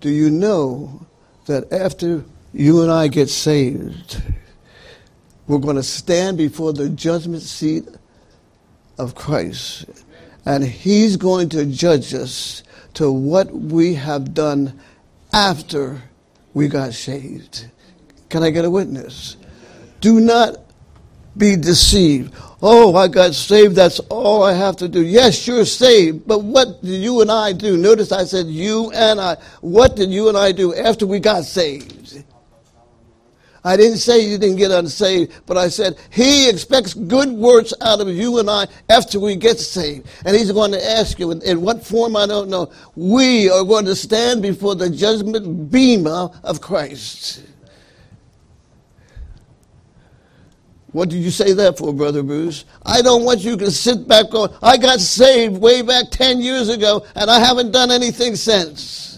[0.00, 1.06] Do you know
[1.46, 4.22] that after you and I get saved,
[5.46, 7.86] we're going to stand before the judgment seat
[8.98, 9.86] of Christ.
[10.44, 12.62] And He's going to judge us
[12.94, 14.80] to what we have done
[15.32, 16.02] after
[16.54, 17.68] we got saved.
[18.28, 19.36] Can I get a witness?
[20.00, 20.56] Do not
[21.36, 22.34] be deceived.
[22.62, 23.76] Oh, I got saved.
[23.76, 25.02] That's all I have to do.
[25.02, 26.26] Yes, you're saved.
[26.26, 27.76] But what did you and I do?
[27.76, 29.36] Notice I said you and I.
[29.60, 32.24] What did you and I do after we got saved?
[33.66, 38.00] I didn't say you didn't get unsaved, but I said he expects good works out
[38.00, 40.06] of you and I after we get saved.
[40.24, 43.84] And he's going to ask you, in, what form I don't know, we are going
[43.86, 47.42] to stand before the judgment bema of Christ.
[50.92, 52.66] What did you say that for, Brother Bruce?
[52.84, 56.68] I don't want you to sit back going, I got saved way back 10 years
[56.68, 59.15] ago and I haven't done anything since.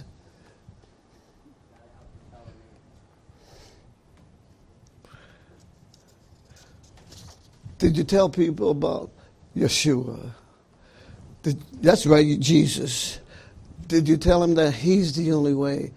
[7.79, 9.11] Did you tell people about
[9.57, 10.33] Yeshua?
[11.43, 13.21] Did, that's right, Jesus.
[13.87, 15.93] Did you tell him that he's the only way?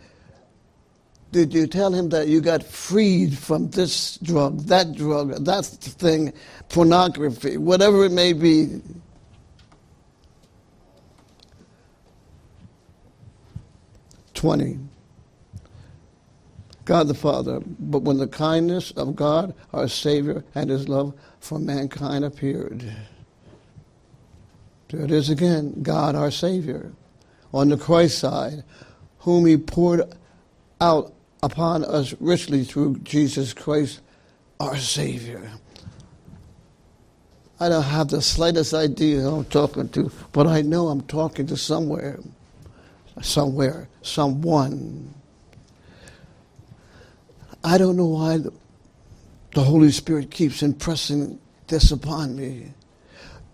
[1.31, 6.33] Did you tell him that you got freed from this drug, that drug, that thing,
[6.69, 8.81] pornography, whatever it may be?
[14.33, 14.77] Twenty.
[16.83, 21.59] God the Father, but when the kindness of God, our Savior, and His love for
[21.59, 22.89] mankind appeared.
[24.89, 26.91] There it is again God, our Savior,
[27.53, 28.63] on the Christ side,
[29.19, 30.03] whom He poured
[30.79, 31.13] out
[31.43, 34.01] upon us richly through Jesus Christ,
[34.59, 35.51] our Savior.
[37.59, 41.47] I don't have the slightest idea who I'm talking to, but I know I'm talking
[41.47, 42.19] to somewhere,
[43.21, 45.13] somewhere, someone.
[47.63, 48.39] I don't know why
[49.53, 52.73] the Holy Spirit keeps impressing this upon me.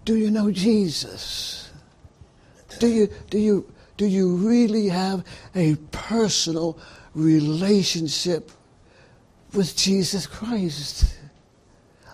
[0.06, 1.72] Do you know Jesus?
[2.80, 5.26] Do you, do you, do you really have
[5.56, 6.78] a personal
[7.14, 8.52] relationship
[9.54, 11.18] with Jesus Christ?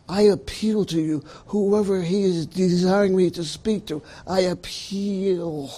[0.07, 5.71] I appeal to you, whoever He is desiring me to speak to, I appeal.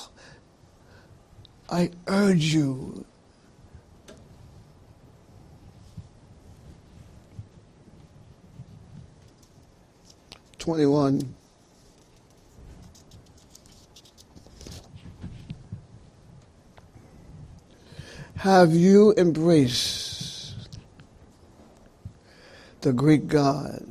[1.70, 3.06] I urge you.
[10.66, 11.36] Twenty-one.
[18.38, 20.56] Have you embraced
[22.82, 23.86] the great God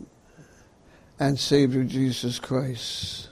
[1.20, 3.28] and Savior Jesus Christ?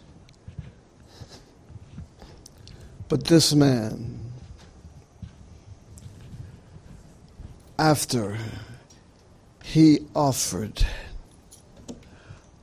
[3.09, 4.21] But this man,
[7.77, 8.39] after
[9.65, 10.87] he offered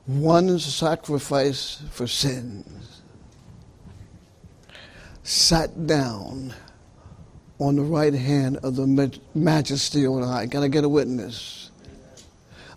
[0.10, 3.02] one sacrifice for sins,
[5.22, 6.52] sat down
[7.60, 10.48] on the right hand of the majesty on high.
[10.48, 11.70] Can I get a witness?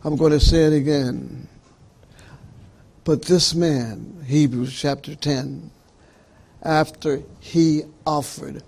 [0.05, 1.49] I'm going to say it again.
[3.05, 5.71] But this man, Hebrews chapter 10,
[6.63, 8.63] after he offered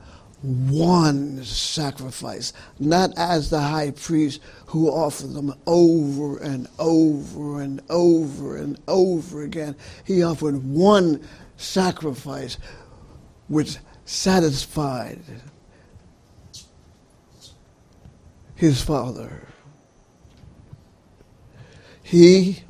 [0.44, 8.56] one sacrifice, not as the high priest who offered them over and over and over
[8.56, 9.74] and over again.
[10.04, 11.26] He offered one
[11.56, 12.58] sacrifice
[13.48, 15.20] which satisfied
[18.54, 19.48] his father.
[22.02, 22.64] He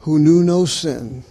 [0.00, 1.24] who knew no sin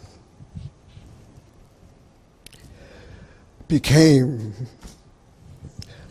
[3.71, 4.53] became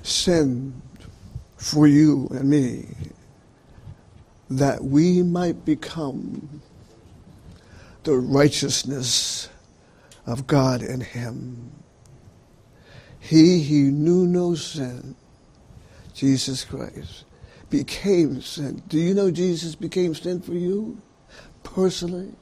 [0.03, 0.81] sin
[1.59, 2.87] for you and me
[4.49, 6.63] that we might become
[8.05, 9.51] the righteousness
[10.25, 11.71] of God in him.
[13.19, 15.15] He who knew no sin
[16.15, 17.25] Jesus Christ
[17.69, 18.83] became sin.
[18.89, 20.97] Do you know Jesus became sin for you
[21.63, 22.33] personally?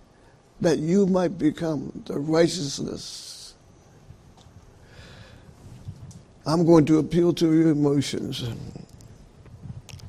[0.61, 3.38] That you might become the righteousness.
[6.49, 8.43] I'm going to appeal to your emotions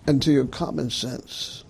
[0.08, 1.66] and to your common sense.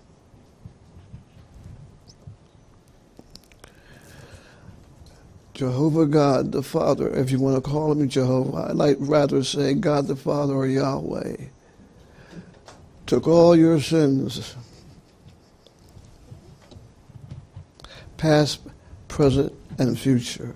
[5.56, 9.74] Jehovah God the Father, if you want to call him Jehovah, I like rather say
[9.74, 11.36] God the Father or Yahweh.
[13.08, 14.56] Took all your sins,
[18.18, 18.62] past,
[19.08, 20.56] present, and future,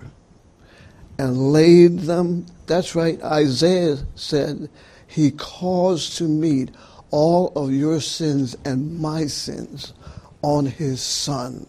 [1.18, 2.46] and laid them.
[2.66, 4.68] That's right, Isaiah said,
[5.06, 6.70] He caused to meet
[7.10, 9.92] all of your sins and my sins
[10.42, 11.66] on His Son.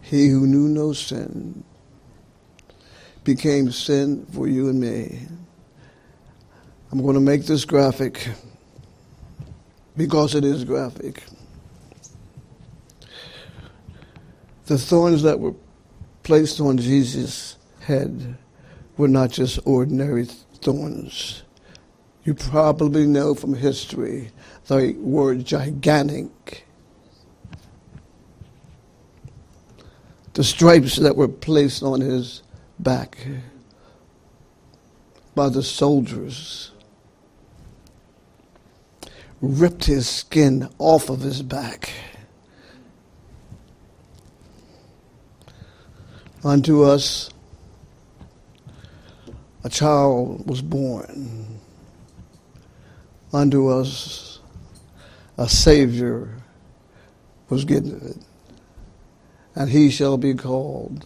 [0.00, 1.62] He who knew no sin
[3.22, 5.20] became sin for you and me.
[6.90, 8.28] I'm going to make this graphic
[9.96, 11.22] because it is graphic.
[14.70, 15.56] The thorns that were
[16.22, 18.38] placed on Jesus' head
[18.96, 21.42] were not just ordinary thorns.
[22.22, 24.30] You probably know from history
[24.68, 26.68] the word gigantic.
[30.34, 32.44] The stripes that were placed on his
[32.78, 33.26] back
[35.34, 36.70] by the soldiers
[39.40, 41.90] ripped his skin off of his back.
[46.42, 47.30] Unto us
[49.62, 51.60] a child was born.
[53.32, 54.40] Unto us
[55.36, 56.34] a Savior
[57.50, 58.24] was given.
[59.54, 61.04] And he shall be called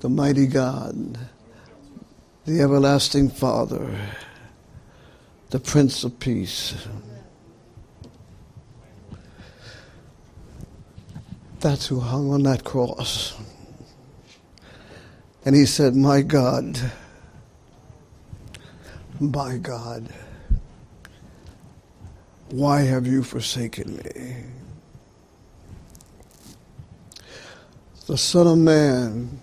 [0.00, 1.18] the mighty God,
[2.44, 3.96] the everlasting Father,
[5.50, 6.74] the Prince of Peace.
[11.60, 13.36] That's who hung on that cross.
[15.44, 16.78] And he said, My God,
[19.18, 20.08] my God,
[22.50, 24.44] why have you forsaken me?
[28.06, 29.40] The Son of Man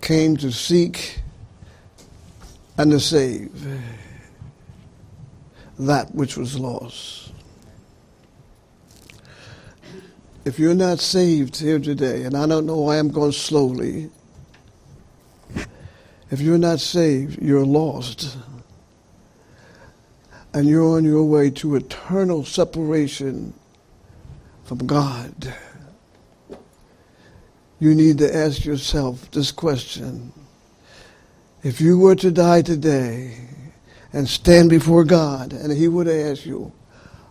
[0.00, 1.20] came to seek
[2.76, 3.80] and to save
[5.78, 7.32] that which was lost.
[10.44, 14.10] If you're not saved here today, and I don't know why I'm going slowly,
[16.30, 18.36] If you're not saved, you're lost.
[20.52, 23.54] And you're on your way to eternal separation
[24.64, 25.54] from God.
[27.78, 30.32] You need to ask yourself this question.
[31.62, 33.36] If you were to die today
[34.12, 36.72] and stand before God, and He would ask you,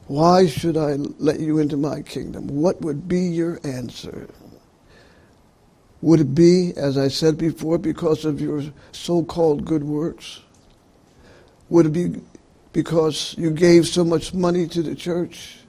[0.08, 2.48] Why should I let you into my kingdom?
[2.48, 4.28] What would be your answer?
[6.02, 10.42] Would it be, as I said before, because of your so called good works?
[11.70, 12.22] Would it be
[12.74, 15.60] because you gave so much money to the church?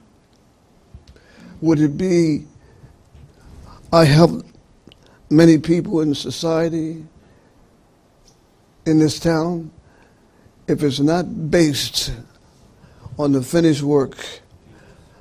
[1.61, 2.45] Would it be,
[3.93, 4.45] I helped
[5.29, 7.05] many people in society,
[8.85, 9.71] in this town?
[10.67, 12.11] If it's not based
[13.17, 14.17] on the finished work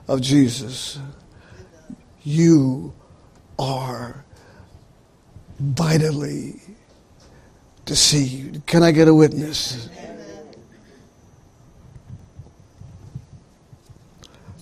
[0.09, 0.99] of Jesus,
[2.22, 2.92] you
[3.59, 4.24] are
[5.59, 6.61] vitally
[7.84, 8.66] deceived.
[8.66, 9.88] Can I get a witness?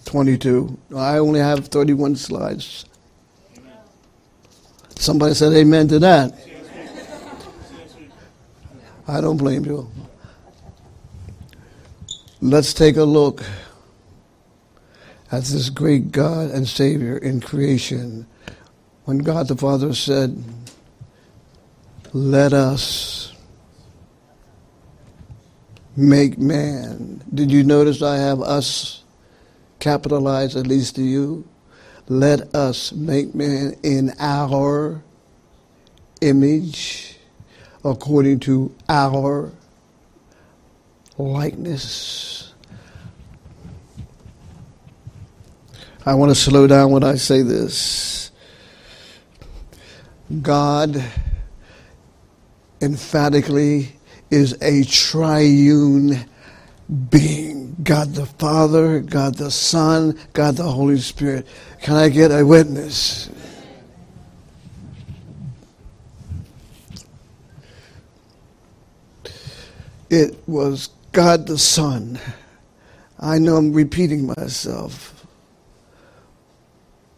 [0.04, 0.78] 22.
[0.94, 2.84] I only have 31 slides.
[4.96, 6.38] Somebody said amen to that.
[9.08, 9.90] I don't blame you.
[12.44, 13.40] Let's take a look
[15.30, 18.26] at this great God and Savior in creation.
[19.04, 20.42] When God the Father said,
[22.12, 23.32] let us
[25.94, 27.22] make man.
[27.32, 29.04] Did you notice I have us
[29.78, 31.46] capitalized, at least to you?
[32.08, 35.00] Let us make man in our
[36.20, 37.20] image,
[37.84, 39.52] according to our
[41.22, 42.54] likeness.
[46.04, 48.32] I want to slow down when I say this.
[50.40, 51.02] God
[52.80, 53.92] emphatically
[54.30, 56.24] is a triune
[57.10, 61.46] being God the Father, God the Son, God the Holy Spirit.
[61.82, 63.30] Can I get a witness?
[70.10, 72.18] It was God the Son.
[73.20, 75.26] I know I'm repeating myself.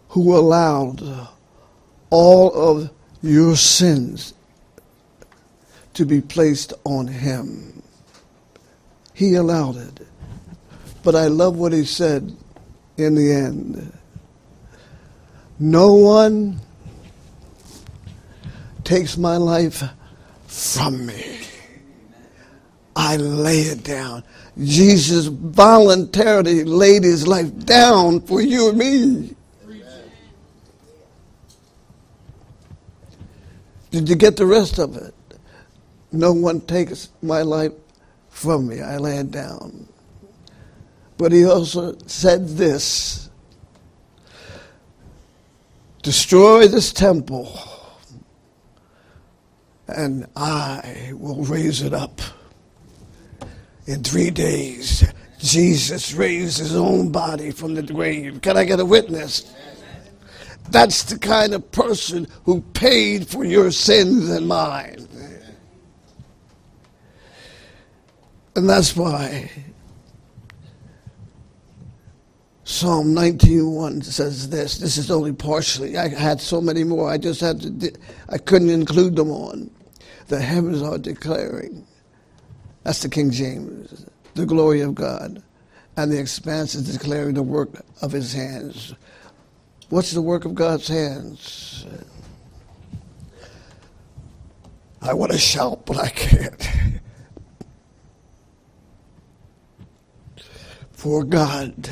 [0.09, 1.03] Who allowed
[2.11, 2.90] all of
[3.22, 4.34] your sins
[5.95, 7.82] to be placed on him.
[9.14, 10.07] He allowed it.
[11.03, 12.36] But I love what he said
[12.97, 13.92] in the end.
[15.59, 16.61] No one
[18.82, 19.82] takes my life
[20.47, 21.40] from me.
[22.97, 24.24] I lay it down.
[24.62, 29.36] Jesus voluntarily laid his life down for you and me.
[33.90, 35.14] Did you get the rest of it?
[36.11, 37.72] No one takes my life
[38.28, 38.80] from me.
[38.80, 39.88] I lay it down.
[41.16, 43.30] But he also said this
[46.03, 47.59] Destroy this temple,
[49.88, 52.20] and I will raise it up.
[53.87, 55.05] In three days,
[55.39, 58.41] Jesus raised his own body from the grave.
[58.41, 59.55] Can I get a witness?
[60.70, 65.07] That's the kind of person who paid for your sins and mine.
[68.57, 69.51] And that's why
[72.64, 74.78] Psalm 19:1 says this.
[74.78, 75.99] This is only partially.
[75.99, 77.11] I had so many more.
[77.11, 77.93] I just had to.
[78.30, 79.70] I couldn't include them on.
[80.28, 81.87] The heavens are declaring.
[82.85, 84.07] That's the King James.
[84.35, 85.43] The glory of God,
[85.97, 88.95] and the expanse is declaring the work of His hands.
[89.89, 91.87] What's the work of God's hands?
[95.03, 96.70] I want to shout, but I can't.
[100.93, 101.91] For God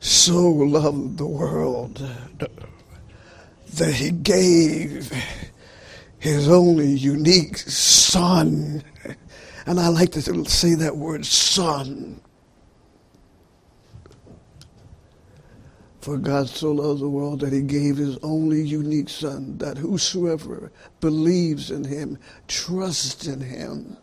[0.00, 2.04] so loved the world
[3.74, 5.12] that he gave
[6.18, 8.82] his only unique son.
[9.66, 12.20] And I like to say that word son.
[16.00, 20.72] For God so loved the world that he gave his only unique son, that whosoever
[21.00, 23.96] believes in him, trusts in him,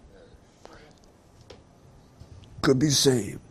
[2.61, 3.41] could be saved.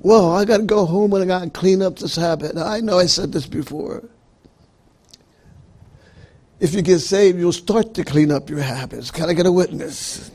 [0.00, 2.56] Well, I got to go home and I got to clean up this habit.
[2.56, 4.08] I know I said this before.
[6.58, 9.10] If you get saved, you'll start to clean up your habits.
[9.12, 10.30] Can I get a witness?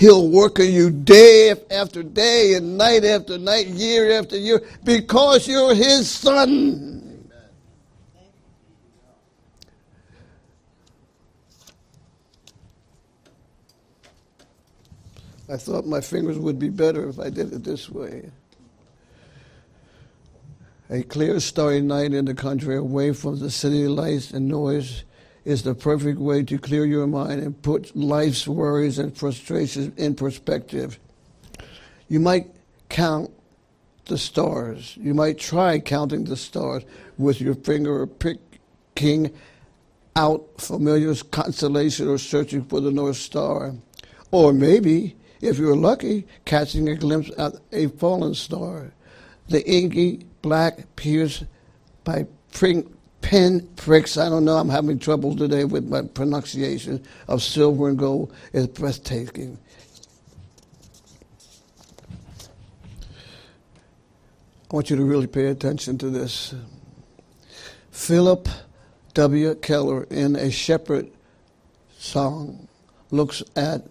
[0.00, 5.46] He'll work on you day after day and night after night, year after year, because
[5.46, 7.28] you're His son.
[15.50, 18.30] I thought my fingers would be better if I did it this way.
[20.88, 25.04] A clear, starry night in the country, away from the city lights and noise,
[25.44, 30.14] is the perfect way to clear your mind and put life's worries and frustrations in
[30.14, 30.98] perspective.
[32.08, 32.50] You might
[32.88, 33.30] count
[34.06, 34.96] the stars.
[34.96, 36.84] You might try counting the stars
[37.16, 39.32] with your finger picking
[40.16, 43.74] out familiar constellation or searching for the North Star.
[44.32, 48.92] Or maybe, if you're lucky, catching a glimpse at a fallen star.
[49.48, 51.44] The inky black pierced
[52.04, 52.26] by
[53.20, 54.16] pin pricks.
[54.16, 58.66] I don't know, I'm having trouble today with my pronunciation of silver and gold It's
[58.66, 59.58] breathtaking.
[64.70, 66.54] I want you to really pay attention to this.
[67.90, 68.48] Philip
[69.14, 69.54] W.
[69.56, 71.10] Keller, in a shepherd
[71.98, 72.68] song,
[73.10, 73.82] looks at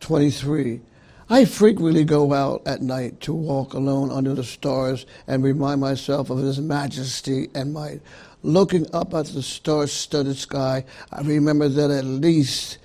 [0.00, 0.80] 23.
[1.28, 6.30] I frequently go out at night to walk alone under the stars and remind myself
[6.30, 8.00] of His majesty and might.
[8.46, 12.78] Looking up at the star studded sky, I remember that at least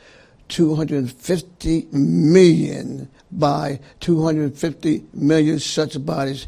[0.48, 6.48] 250 million by 250 million such bodies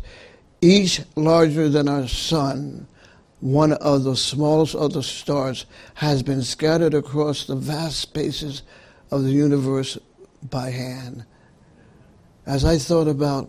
[0.61, 2.88] each larger than our sun,
[3.39, 8.64] one of the smallest of the stars, has been scattered across the vast spaces
[9.11, 9.95] of the universe
[10.49, 11.24] by hand.
[12.47, 13.47] As I thought about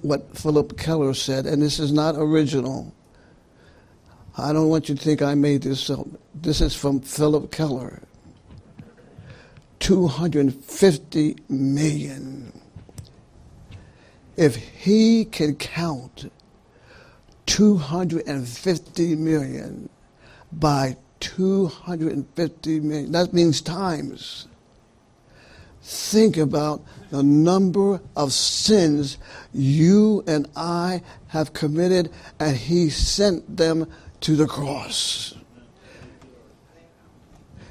[0.00, 2.94] what Philip Keller said, and this is not original,
[4.38, 6.06] I don't want you to think I made this up.
[6.34, 8.02] This is from Philip Keller.
[9.80, 12.52] 250 million
[14.38, 16.30] if he can count
[17.46, 19.88] 250 million
[20.52, 24.46] by 250 million, that means times.
[25.82, 29.18] Think about the number of sins
[29.52, 35.34] you and I have committed, and he sent them to the cross.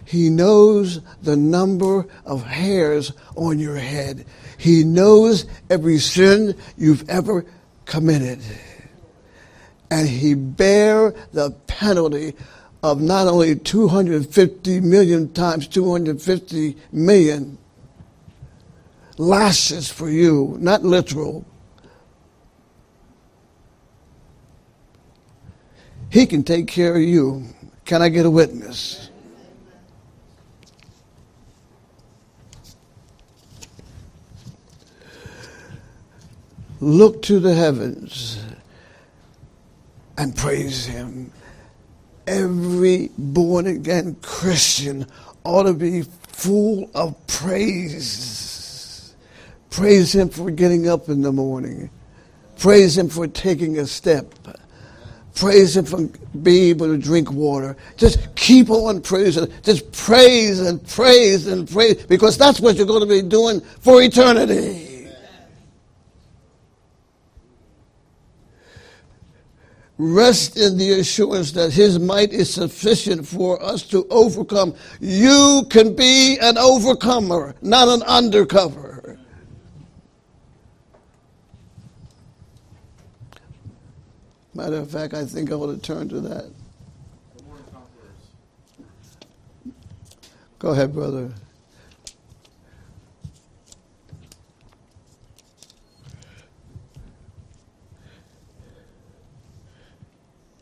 [0.05, 4.25] He knows the number of hairs on your head.
[4.57, 7.45] He knows every sin you've ever
[7.83, 8.39] committed.
[9.91, 12.35] And he bear the penalty
[12.83, 17.57] of not only 250 million times 250 million
[19.17, 21.45] lashes for you, not literal.
[26.09, 27.45] He can take care of you.
[27.85, 29.09] Can I get a witness?
[36.79, 38.43] look to the heavens
[40.17, 41.31] and praise Him.
[42.25, 45.07] Every born again Christian
[45.43, 49.15] ought to be full of praise.
[49.69, 51.89] Praise Him for getting up in the morning.
[52.57, 54.33] Praise Him for taking a step.
[55.37, 56.07] Praise Him for
[56.41, 57.77] being able to drink water.
[57.95, 59.47] Just keep on praising.
[59.61, 64.01] Just praise and praise and praise because that's what you're going to be doing for
[64.01, 64.87] eternity.
[69.99, 74.75] Rest in the assurance that His might is sufficient for us to overcome.
[74.99, 78.96] You can be an overcomer, not an undercover.
[84.57, 86.45] Matter of fact, I think I ought to turn to that.
[90.57, 91.31] Go ahead, brother.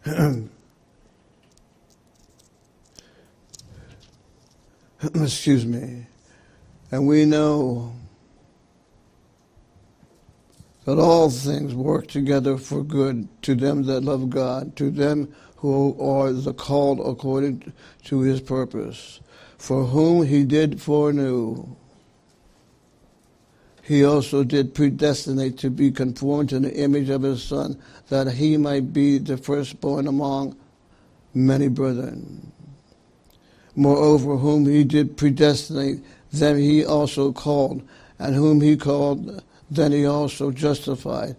[5.16, 6.06] Excuse me.
[6.92, 7.96] And we know
[10.86, 15.96] that all things work together for good to them that love God, to them who
[16.00, 17.74] are the called according
[18.06, 19.20] to his purpose,
[19.58, 21.78] for whom he did foreknow
[23.86, 27.80] he also did predestinate to be conformed to the image of his Son,
[28.10, 30.56] that he might be the firstborn among
[31.36, 32.52] many brethren.
[33.76, 40.06] Moreover, whom he did predestinate, them he also called, and whom he called, then he
[40.06, 41.36] also justified,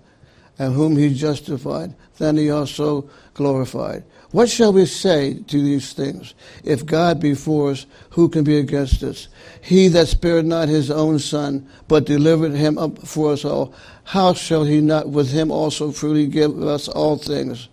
[0.59, 4.05] and whom he justified, then he also glorified.
[4.33, 6.35] What shall we say to these things?
[6.65, 9.29] If God be for us, who can be against us?
[9.63, 13.73] He that spared not his own son, but delivered him up for us all,
[14.05, 17.69] how shall he not with him also freely give us all things?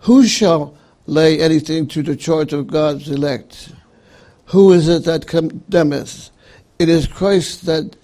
[0.00, 0.76] Who shall
[1.06, 3.72] lay anything to the charge of God's elect?
[4.46, 6.30] Who is it that condemneth?
[6.78, 7.96] It is Christ that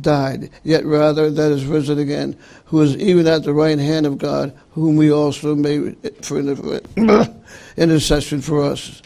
[0.00, 2.36] died, yet rather that is risen again,
[2.66, 6.38] who is even at the right hand of God, whom we also made for
[7.76, 9.02] intercession for us.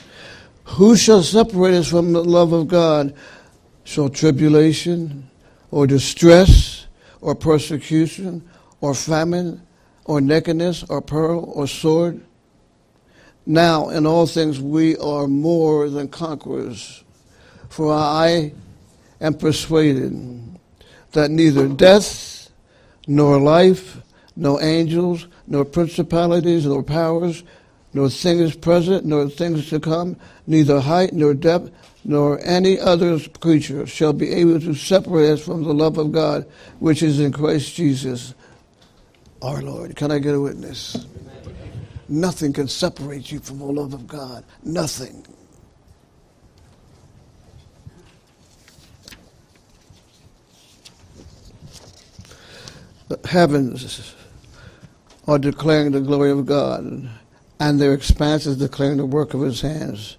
[0.65, 3.15] Who shall separate us from the love of God?
[3.85, 5.31] Shall tribulation,
[5.71, 6.87] or distress,
[7.21, 8.49] or persecution,
[8.81, 9.63] or famine,
[10.05, 12.21] or nakedness, or peril, or sword?
[13.45, 17.05] Now, in all things, we are more than conquerors.
[17.69, 18.53] For I
[19.21, 20.56] am persuaded
[21.17, 22.51] that neither death,
[23.09, 23.97] nor life,
[24.37, 27.43] nor angels, nor principalities, nor powers,
[27.95, 30.15] nor things present, nor things to come,
[30.47, 31.71] neither height, nor depth,
[32.05, 36.47] nor any other creature shall be able to separate us from the love of God
[36.81, 38.35] which is in Christ Jesus
[39.41, 39.97] our Lord.
[39.97, 41.07] Can I get a witness?
[42.09, 44.45] Nothing can separate you from the love of God.
[44.63, 45.25] Nothing.
[53.09, 54.15] The heavens
[55.29, 57.09] are declaring the glory of God,
[57.61, 60.17] and their expanse is declaring the work of his hands.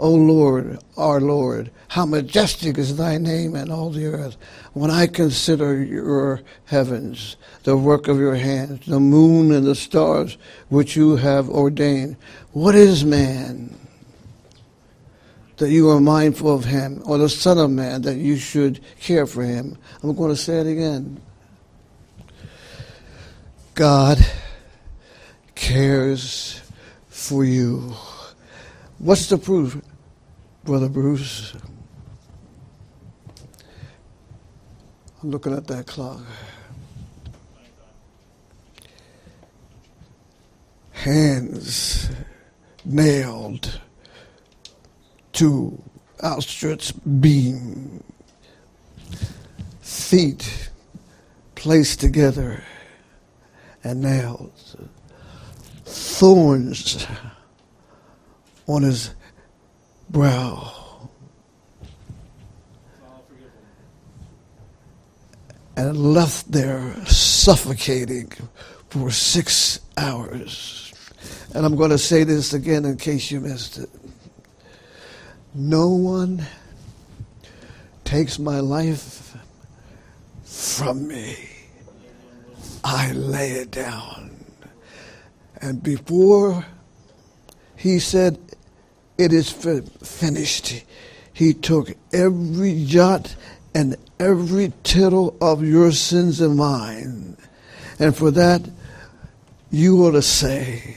[0.00, 4.36] O Lord, our Lord, how majestic is thy name in all the earth.
[4.72, 10.38] When I consider your heavens, the work of your hands, the moon and the stars
[10.68, 12.16] which you have ordained,
[12.52, 13.76] what is man
[15.56, 19.26] that you are mindful of him, or the Son of Man that you should care
[19.26, 19.76] for him?
[20.02, 21.20] I'm going to say it again.
[23.78, 24.18] God
[25.54, 26.60] cares
[27.06, 27.94] for you.
[28.98, 29.80] What's the proof,
[30.64, 31.54] Brother Bruce?
[35.22, 36.22] I'm looking at that clock.
[40.90, 42.10] Hands
[42.84, 43.80] nailed
[45.34, 45.80] to
[46.24, 48.02] outstretched beam,
[49.80, 50.68] feet
[51.54, 52.64] placed together
[53.84, 54.76] and nails,
[55.84, 57.06] thorns
[58.66, 59.14] on his
[60.10, 60.74] brow.
[65.76, 68.32] And left there suffocating
[68.90, 70.92] for six hours.
[71.54, 73.88] And I'm going to say this again in case you missed it.
[75.54, 76.44] No one
[78.04, 79.36] takes my life
[80.44, 81.36] from me.
[82.84, 84.44] I lay it down.
[85.60, 86.64] And before
[87.76, 88.38] he said,
[89.16, 90.84] It is finished,
[91.32, 93.34] he took every jot
[93.74, 97.36] and every tittle of your sins and mine.
[97.98, 98.68] And for that,
[99.70, 100.96] you ought to say,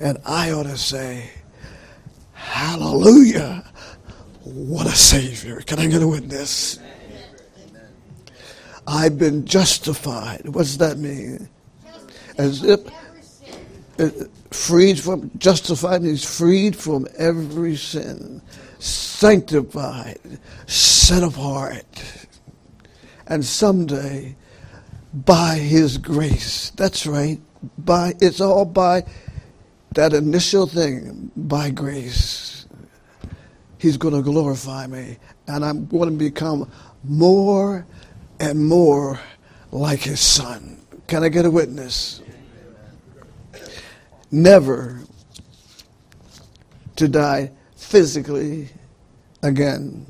[0.00, 1.30] and I ought to say,
[2.32, 3.64] Hallelujah.
[4.44, 5.60] What a Savior.
[5.60, 6.78] Can I get a witness?
[8.90, 10.48] I've been justified.
[10.48, 11.46] What does that mean?
[12.38, 12.80] As if
[14.50, 18.40] freed from, justified means freed from every sin,
[18.78, 20.18] sanctified,
[20.66, 21.84] set apart.
[23.26, 24.36] And someday,
[25.12, 27.38] by His grace, that's right,
[27.76, 29.04] by, it's all by
[29.96, 32.66] that initial thing, by grace.
[33.76, 36.70] He's going to glorify me, and I'm going to become
[37.04, 37.86] more
[38.40, 39.20] and more
[39.70, 40.80] like his son.
[41.06, 42.20] Can I get a witness?
[44.30, 45.00] Never
[46.96, 48.68] to die physically
[49.42, 50.06] again.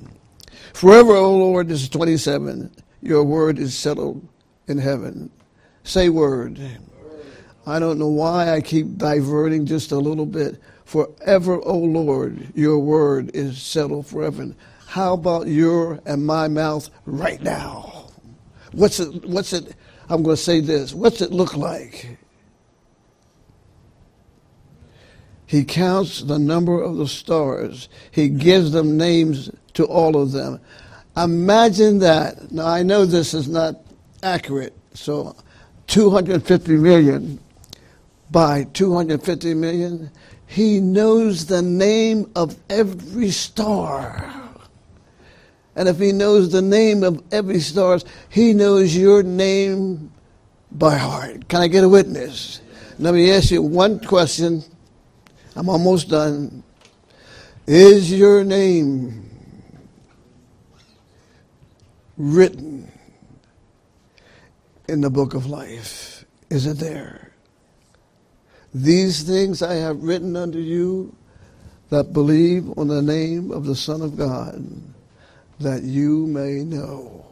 [0.72, 2.70] Forever, O Lord, this is 27.
[3.03, 4.26] Your word is settled
[4.66, 5.31] in heaven.
[5.85, 6.61] Say word.
[7.66, 10.61] I don't know why I keep diverting just a little bit.
[10.85, 14.55] Forever, O Lord, your word is settled forever.
[14.87, 17.97] How about your and my mouth right now?
[18.73, 19.75] What's it, what's it,
[20.09, 22.19] I'm going to say this, what's it look like?
[25.47, 27.89] He counts the number of the stars.
[28.11, 30.61] He gives them names to all of them.
[31.16, 32.53] Imagine that.
[32.53, 33.77] Now, I know this is not
[34.23, 35.35] accurate, so
[35.87, 37.41] 250 million
[38.31, 40.11] by 250 million.
[40.47, 44.47] He knows the name of every star.
[45.79, 48.01] And if he knows the name of every star,
[48.31, 50.11] he knows your name
[50.72, 51.47] by heart.
[51.49, 52.61] Can I get a witness?
[52.99, 54.64] Let me ask you one question.
[55.55, 56.64] I'm almost done.
[57.68, 59.31] Is your name
[62.16, 62.91] written
[64.89, 66.24] in the book of life?
[66.51, 67.31] Is it there?
[68.74, 71.14] These things I have written unto you
[71.91, 74.97] that believe on the name of the Son of God
[75.61, 77.28] that you may know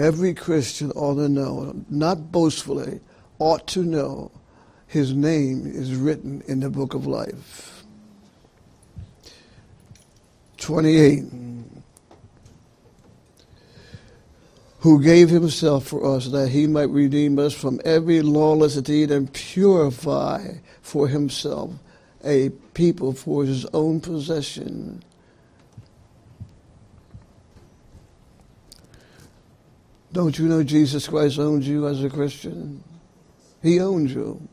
[0.00, 3.00] Every Christian ought to know, not boastfully,
[3.38, 4.30] ought to know
[4.86, 7.84] his name is written in the book of life.
[10.56, 11.24] 28.
[14.78, 19.30] Who gave himself for us that he might redeem us from every lawless deed and
[19.30, 21.72] purify for himself
[22.24, 25.02] a people for his own possession.
[30.12, 32.82] Don't you know Jesus Christ owns you as a Christian?
[33.62, 34.48] He owns you.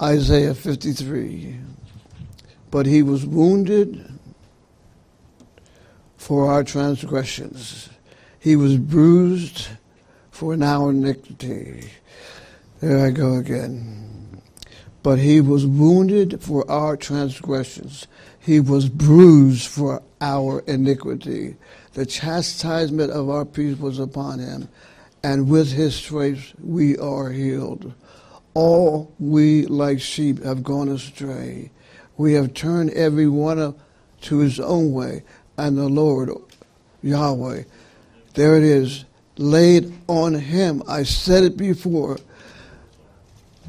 [0.00, 1.58] Isaiah 53.
[2.70, 4.10] But he was wounded
[6.16, 7.90] for our transgressions,
[8.38, 9.68] he was bruised
[10.30, 11.90] for our iniquity.
[12.80, 14.40] There I go again.
[15.02, 18.06] But he was wounded for our transgressions,
[18.40, 21.56] he was bruised for our iniquity.
[21.94, 24.68] The chastisement of our peace was upon him,
[25.22, 27.94] and with his stripes we are healed.
[28.52, 31.70] All we like sheep have gone astray.
[32.16, 33.74] We have turned every one
[34.22, 35.22] to his own way,
[35.56, 36.30] and the Lord,
[37.02, 37.62] Yahweh,
[38.34, 39.04] there it is,
[39.36, 40.82] laid on him.
[40.88, 42.18] I said it before.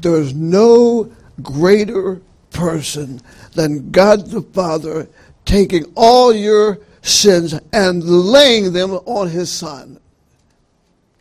[0.00, 1.12] There's no
[1.42, 2.20] greater
[2.50, 3.20] person
[3.54, 5.08] than God the Father
[5.44, 10.00] taking all your sins and laying them on his son.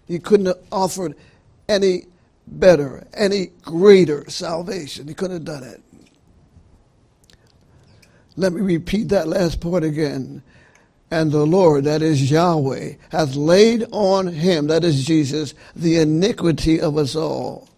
[0.07, 1.15] He couldn't have offered
[1.67, 2.03] any
[2.47, 5.07] better, any greater salvation.
[5.07, 5.81] He couldn't have done it.
[8.35, 10.43] Let me repeat that last part again.
[11.11, 16.81] And the Lord, that is Yahweh, hath laid on him, that is Jesus, the iniquity
[16.81, 17.69] of us all.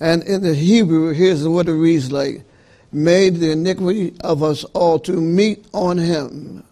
[0.00, 2.44] And in the Hebrew, here's what it reads like
[2.92, 6.64] made the iniquity of us all to meet on him.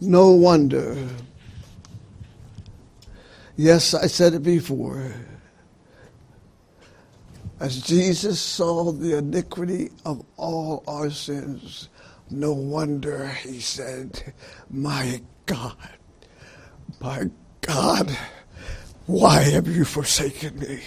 [0.00, 0.96] No wonder.
[3.56, 5.12] Yes, I said it before.
[7.58, 11.90] As Jesus saw the iniquity of all our sins,
[12.30, 14.32] no wonder he said,
[14.70, 15.76] My God,
[17.00, 17.28] my
[17.60, 18.16] God,
[19.04, 20.80] why have you forsaken me?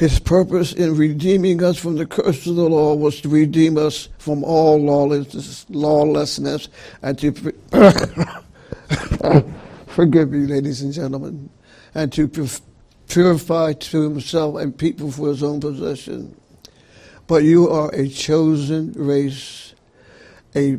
[0.00, 4.08] His purpose in redeeming us from the curse of the law was to redeem us
[4.16, 6.70] from all lawlessness, lawlessness.
[7.02, 7.32] And to
[9.86, 11.50] forgive me, ladies and gentlemen,
[11.94, 12.30] and to
[13.08, 16.34] purify to himself and people for his own possession.
[17.26, 19.74] But you are a chosen race,
[20.56, 20.78] a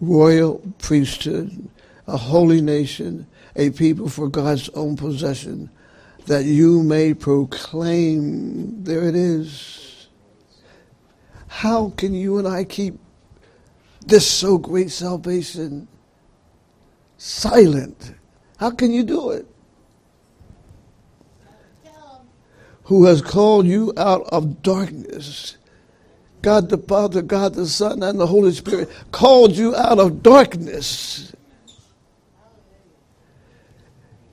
[0.00, 1.68] royal priesthood,
[2.06, 3.26] a holy nation,
[3.56, 5.68] a people for God's own possession
[6.26, 8.84] that you may proclaim.
[8.84, 10.08] There it is.
[11.48, 12.98] How can you and I keep
[14.06, 15.88] this so great salvation
[17.18, 18.14] silent?
[18.58, 19.46] How can you do it?
[22.84, 25.56] Who has called you out of darkness?
[26.42, 31.32] God the Father, God the Son, and the Holy Spirit called you out of darkness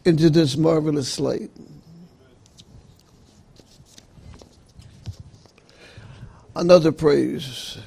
[0.03, 1.51] into this marvelous light.
[6.55, 7.77] Another praise,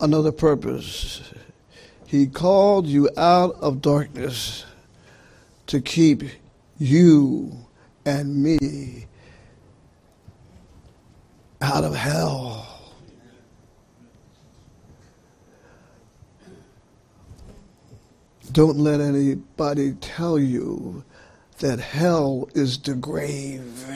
[0.00, 1.22] another purpose.
[2.06, 4.64] He called you out of darkness
[5.66, 6.22] to keep
[6.78, 7.66] you
[8.04, 9.06] and me
[11.60, 12.68] out of hell.
[18.50, 21.04] Don't let anybody tell you
[21.60, 23.86] that hell is the grave.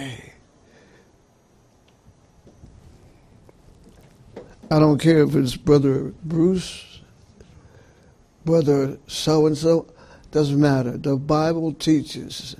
[4.71, 7.01] I don't care if it's Brother Bruce,
[8.45, 9.87] Brother so and so,
[10.33, 10.97] doesn't matter.
[10.97, 12.57] The Bible teaches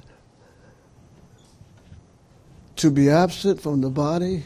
[2.77, 4.45] to be absent from the body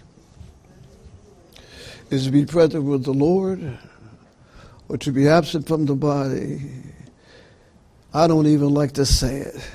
[2.11, 3.79] is to be present with the Lord,
[4.89, 6.61] or to be absent from the body.
[8.13, 9.71] I don't even like to say it.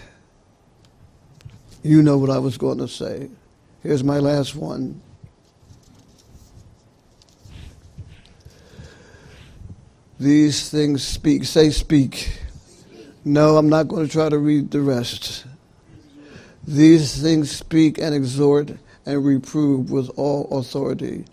[1.83, 3.29] You know what I was going to say.
[3.83, 5.01] Here's my last one.
[10.19, 11.43] These things speak.
[11.45, 12.39] Say, speak.
[13.23, 15.45] No, I'm not going to try to read the rest.
[16.67, 18.71] These things speak and exhort
[19.05, 21.25] and reprove with all authority.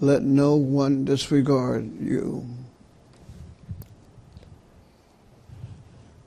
[0.00, 2.46] Let no one disregard you.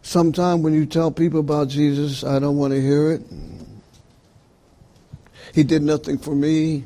[0.01, 3.22] Sometimes when you tell people about Jesus, I don't want to hear it.
[5.53, 6.84] He did nothing for me.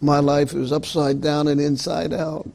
[0.00, 2.48] my life is upside down and inside out.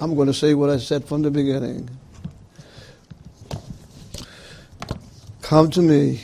[0.00, 1.88] I'm going to say what I said from the beginning.
[5.42, 6.20] Come to me,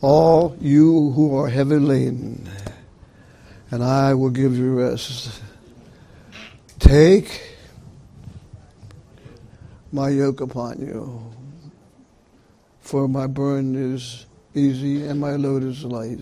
[0.00, 2.48] all you who are heavy laden,
[3.70, 5.42] and I will give you rest.
[6.78, 7.42] Take
[9.92, 11.32] my yoke upon you,
[12.80, 16.20] for my burden is easy and my load is light.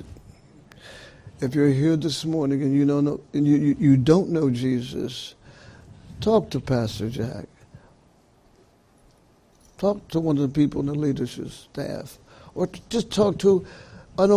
[1.40, 4.48] If you're here this morning and you don't know, and you, you, you don't know
[4.50, 5.34] Jesus,
[6.22, 7.46] talk to Pastor Jack.
[9.76, 12.18] Talk to one of the people in the leadership staff,
[12.54, 13.66] or just talk to
[14.18, 14.30] an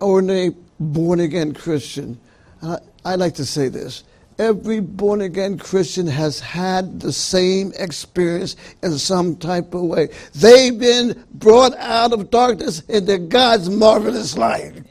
[0.00, 2.20] ordinary born again Christian.
[2.62, 4.04] I, I like to say this
[4.38, 10.08] every born again Christian has had the same experience in some type of way.
[10.34, 14.82] They've been brought out of darkness into God's marvelous light.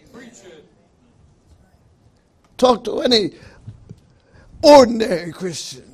[2.57, 3.31] Talk to any
[4.61, 5.88] ordinary Christian.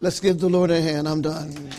[0.00, 1.08] Let's give the Lord a hand.
[1.08, 1.70] I'm done.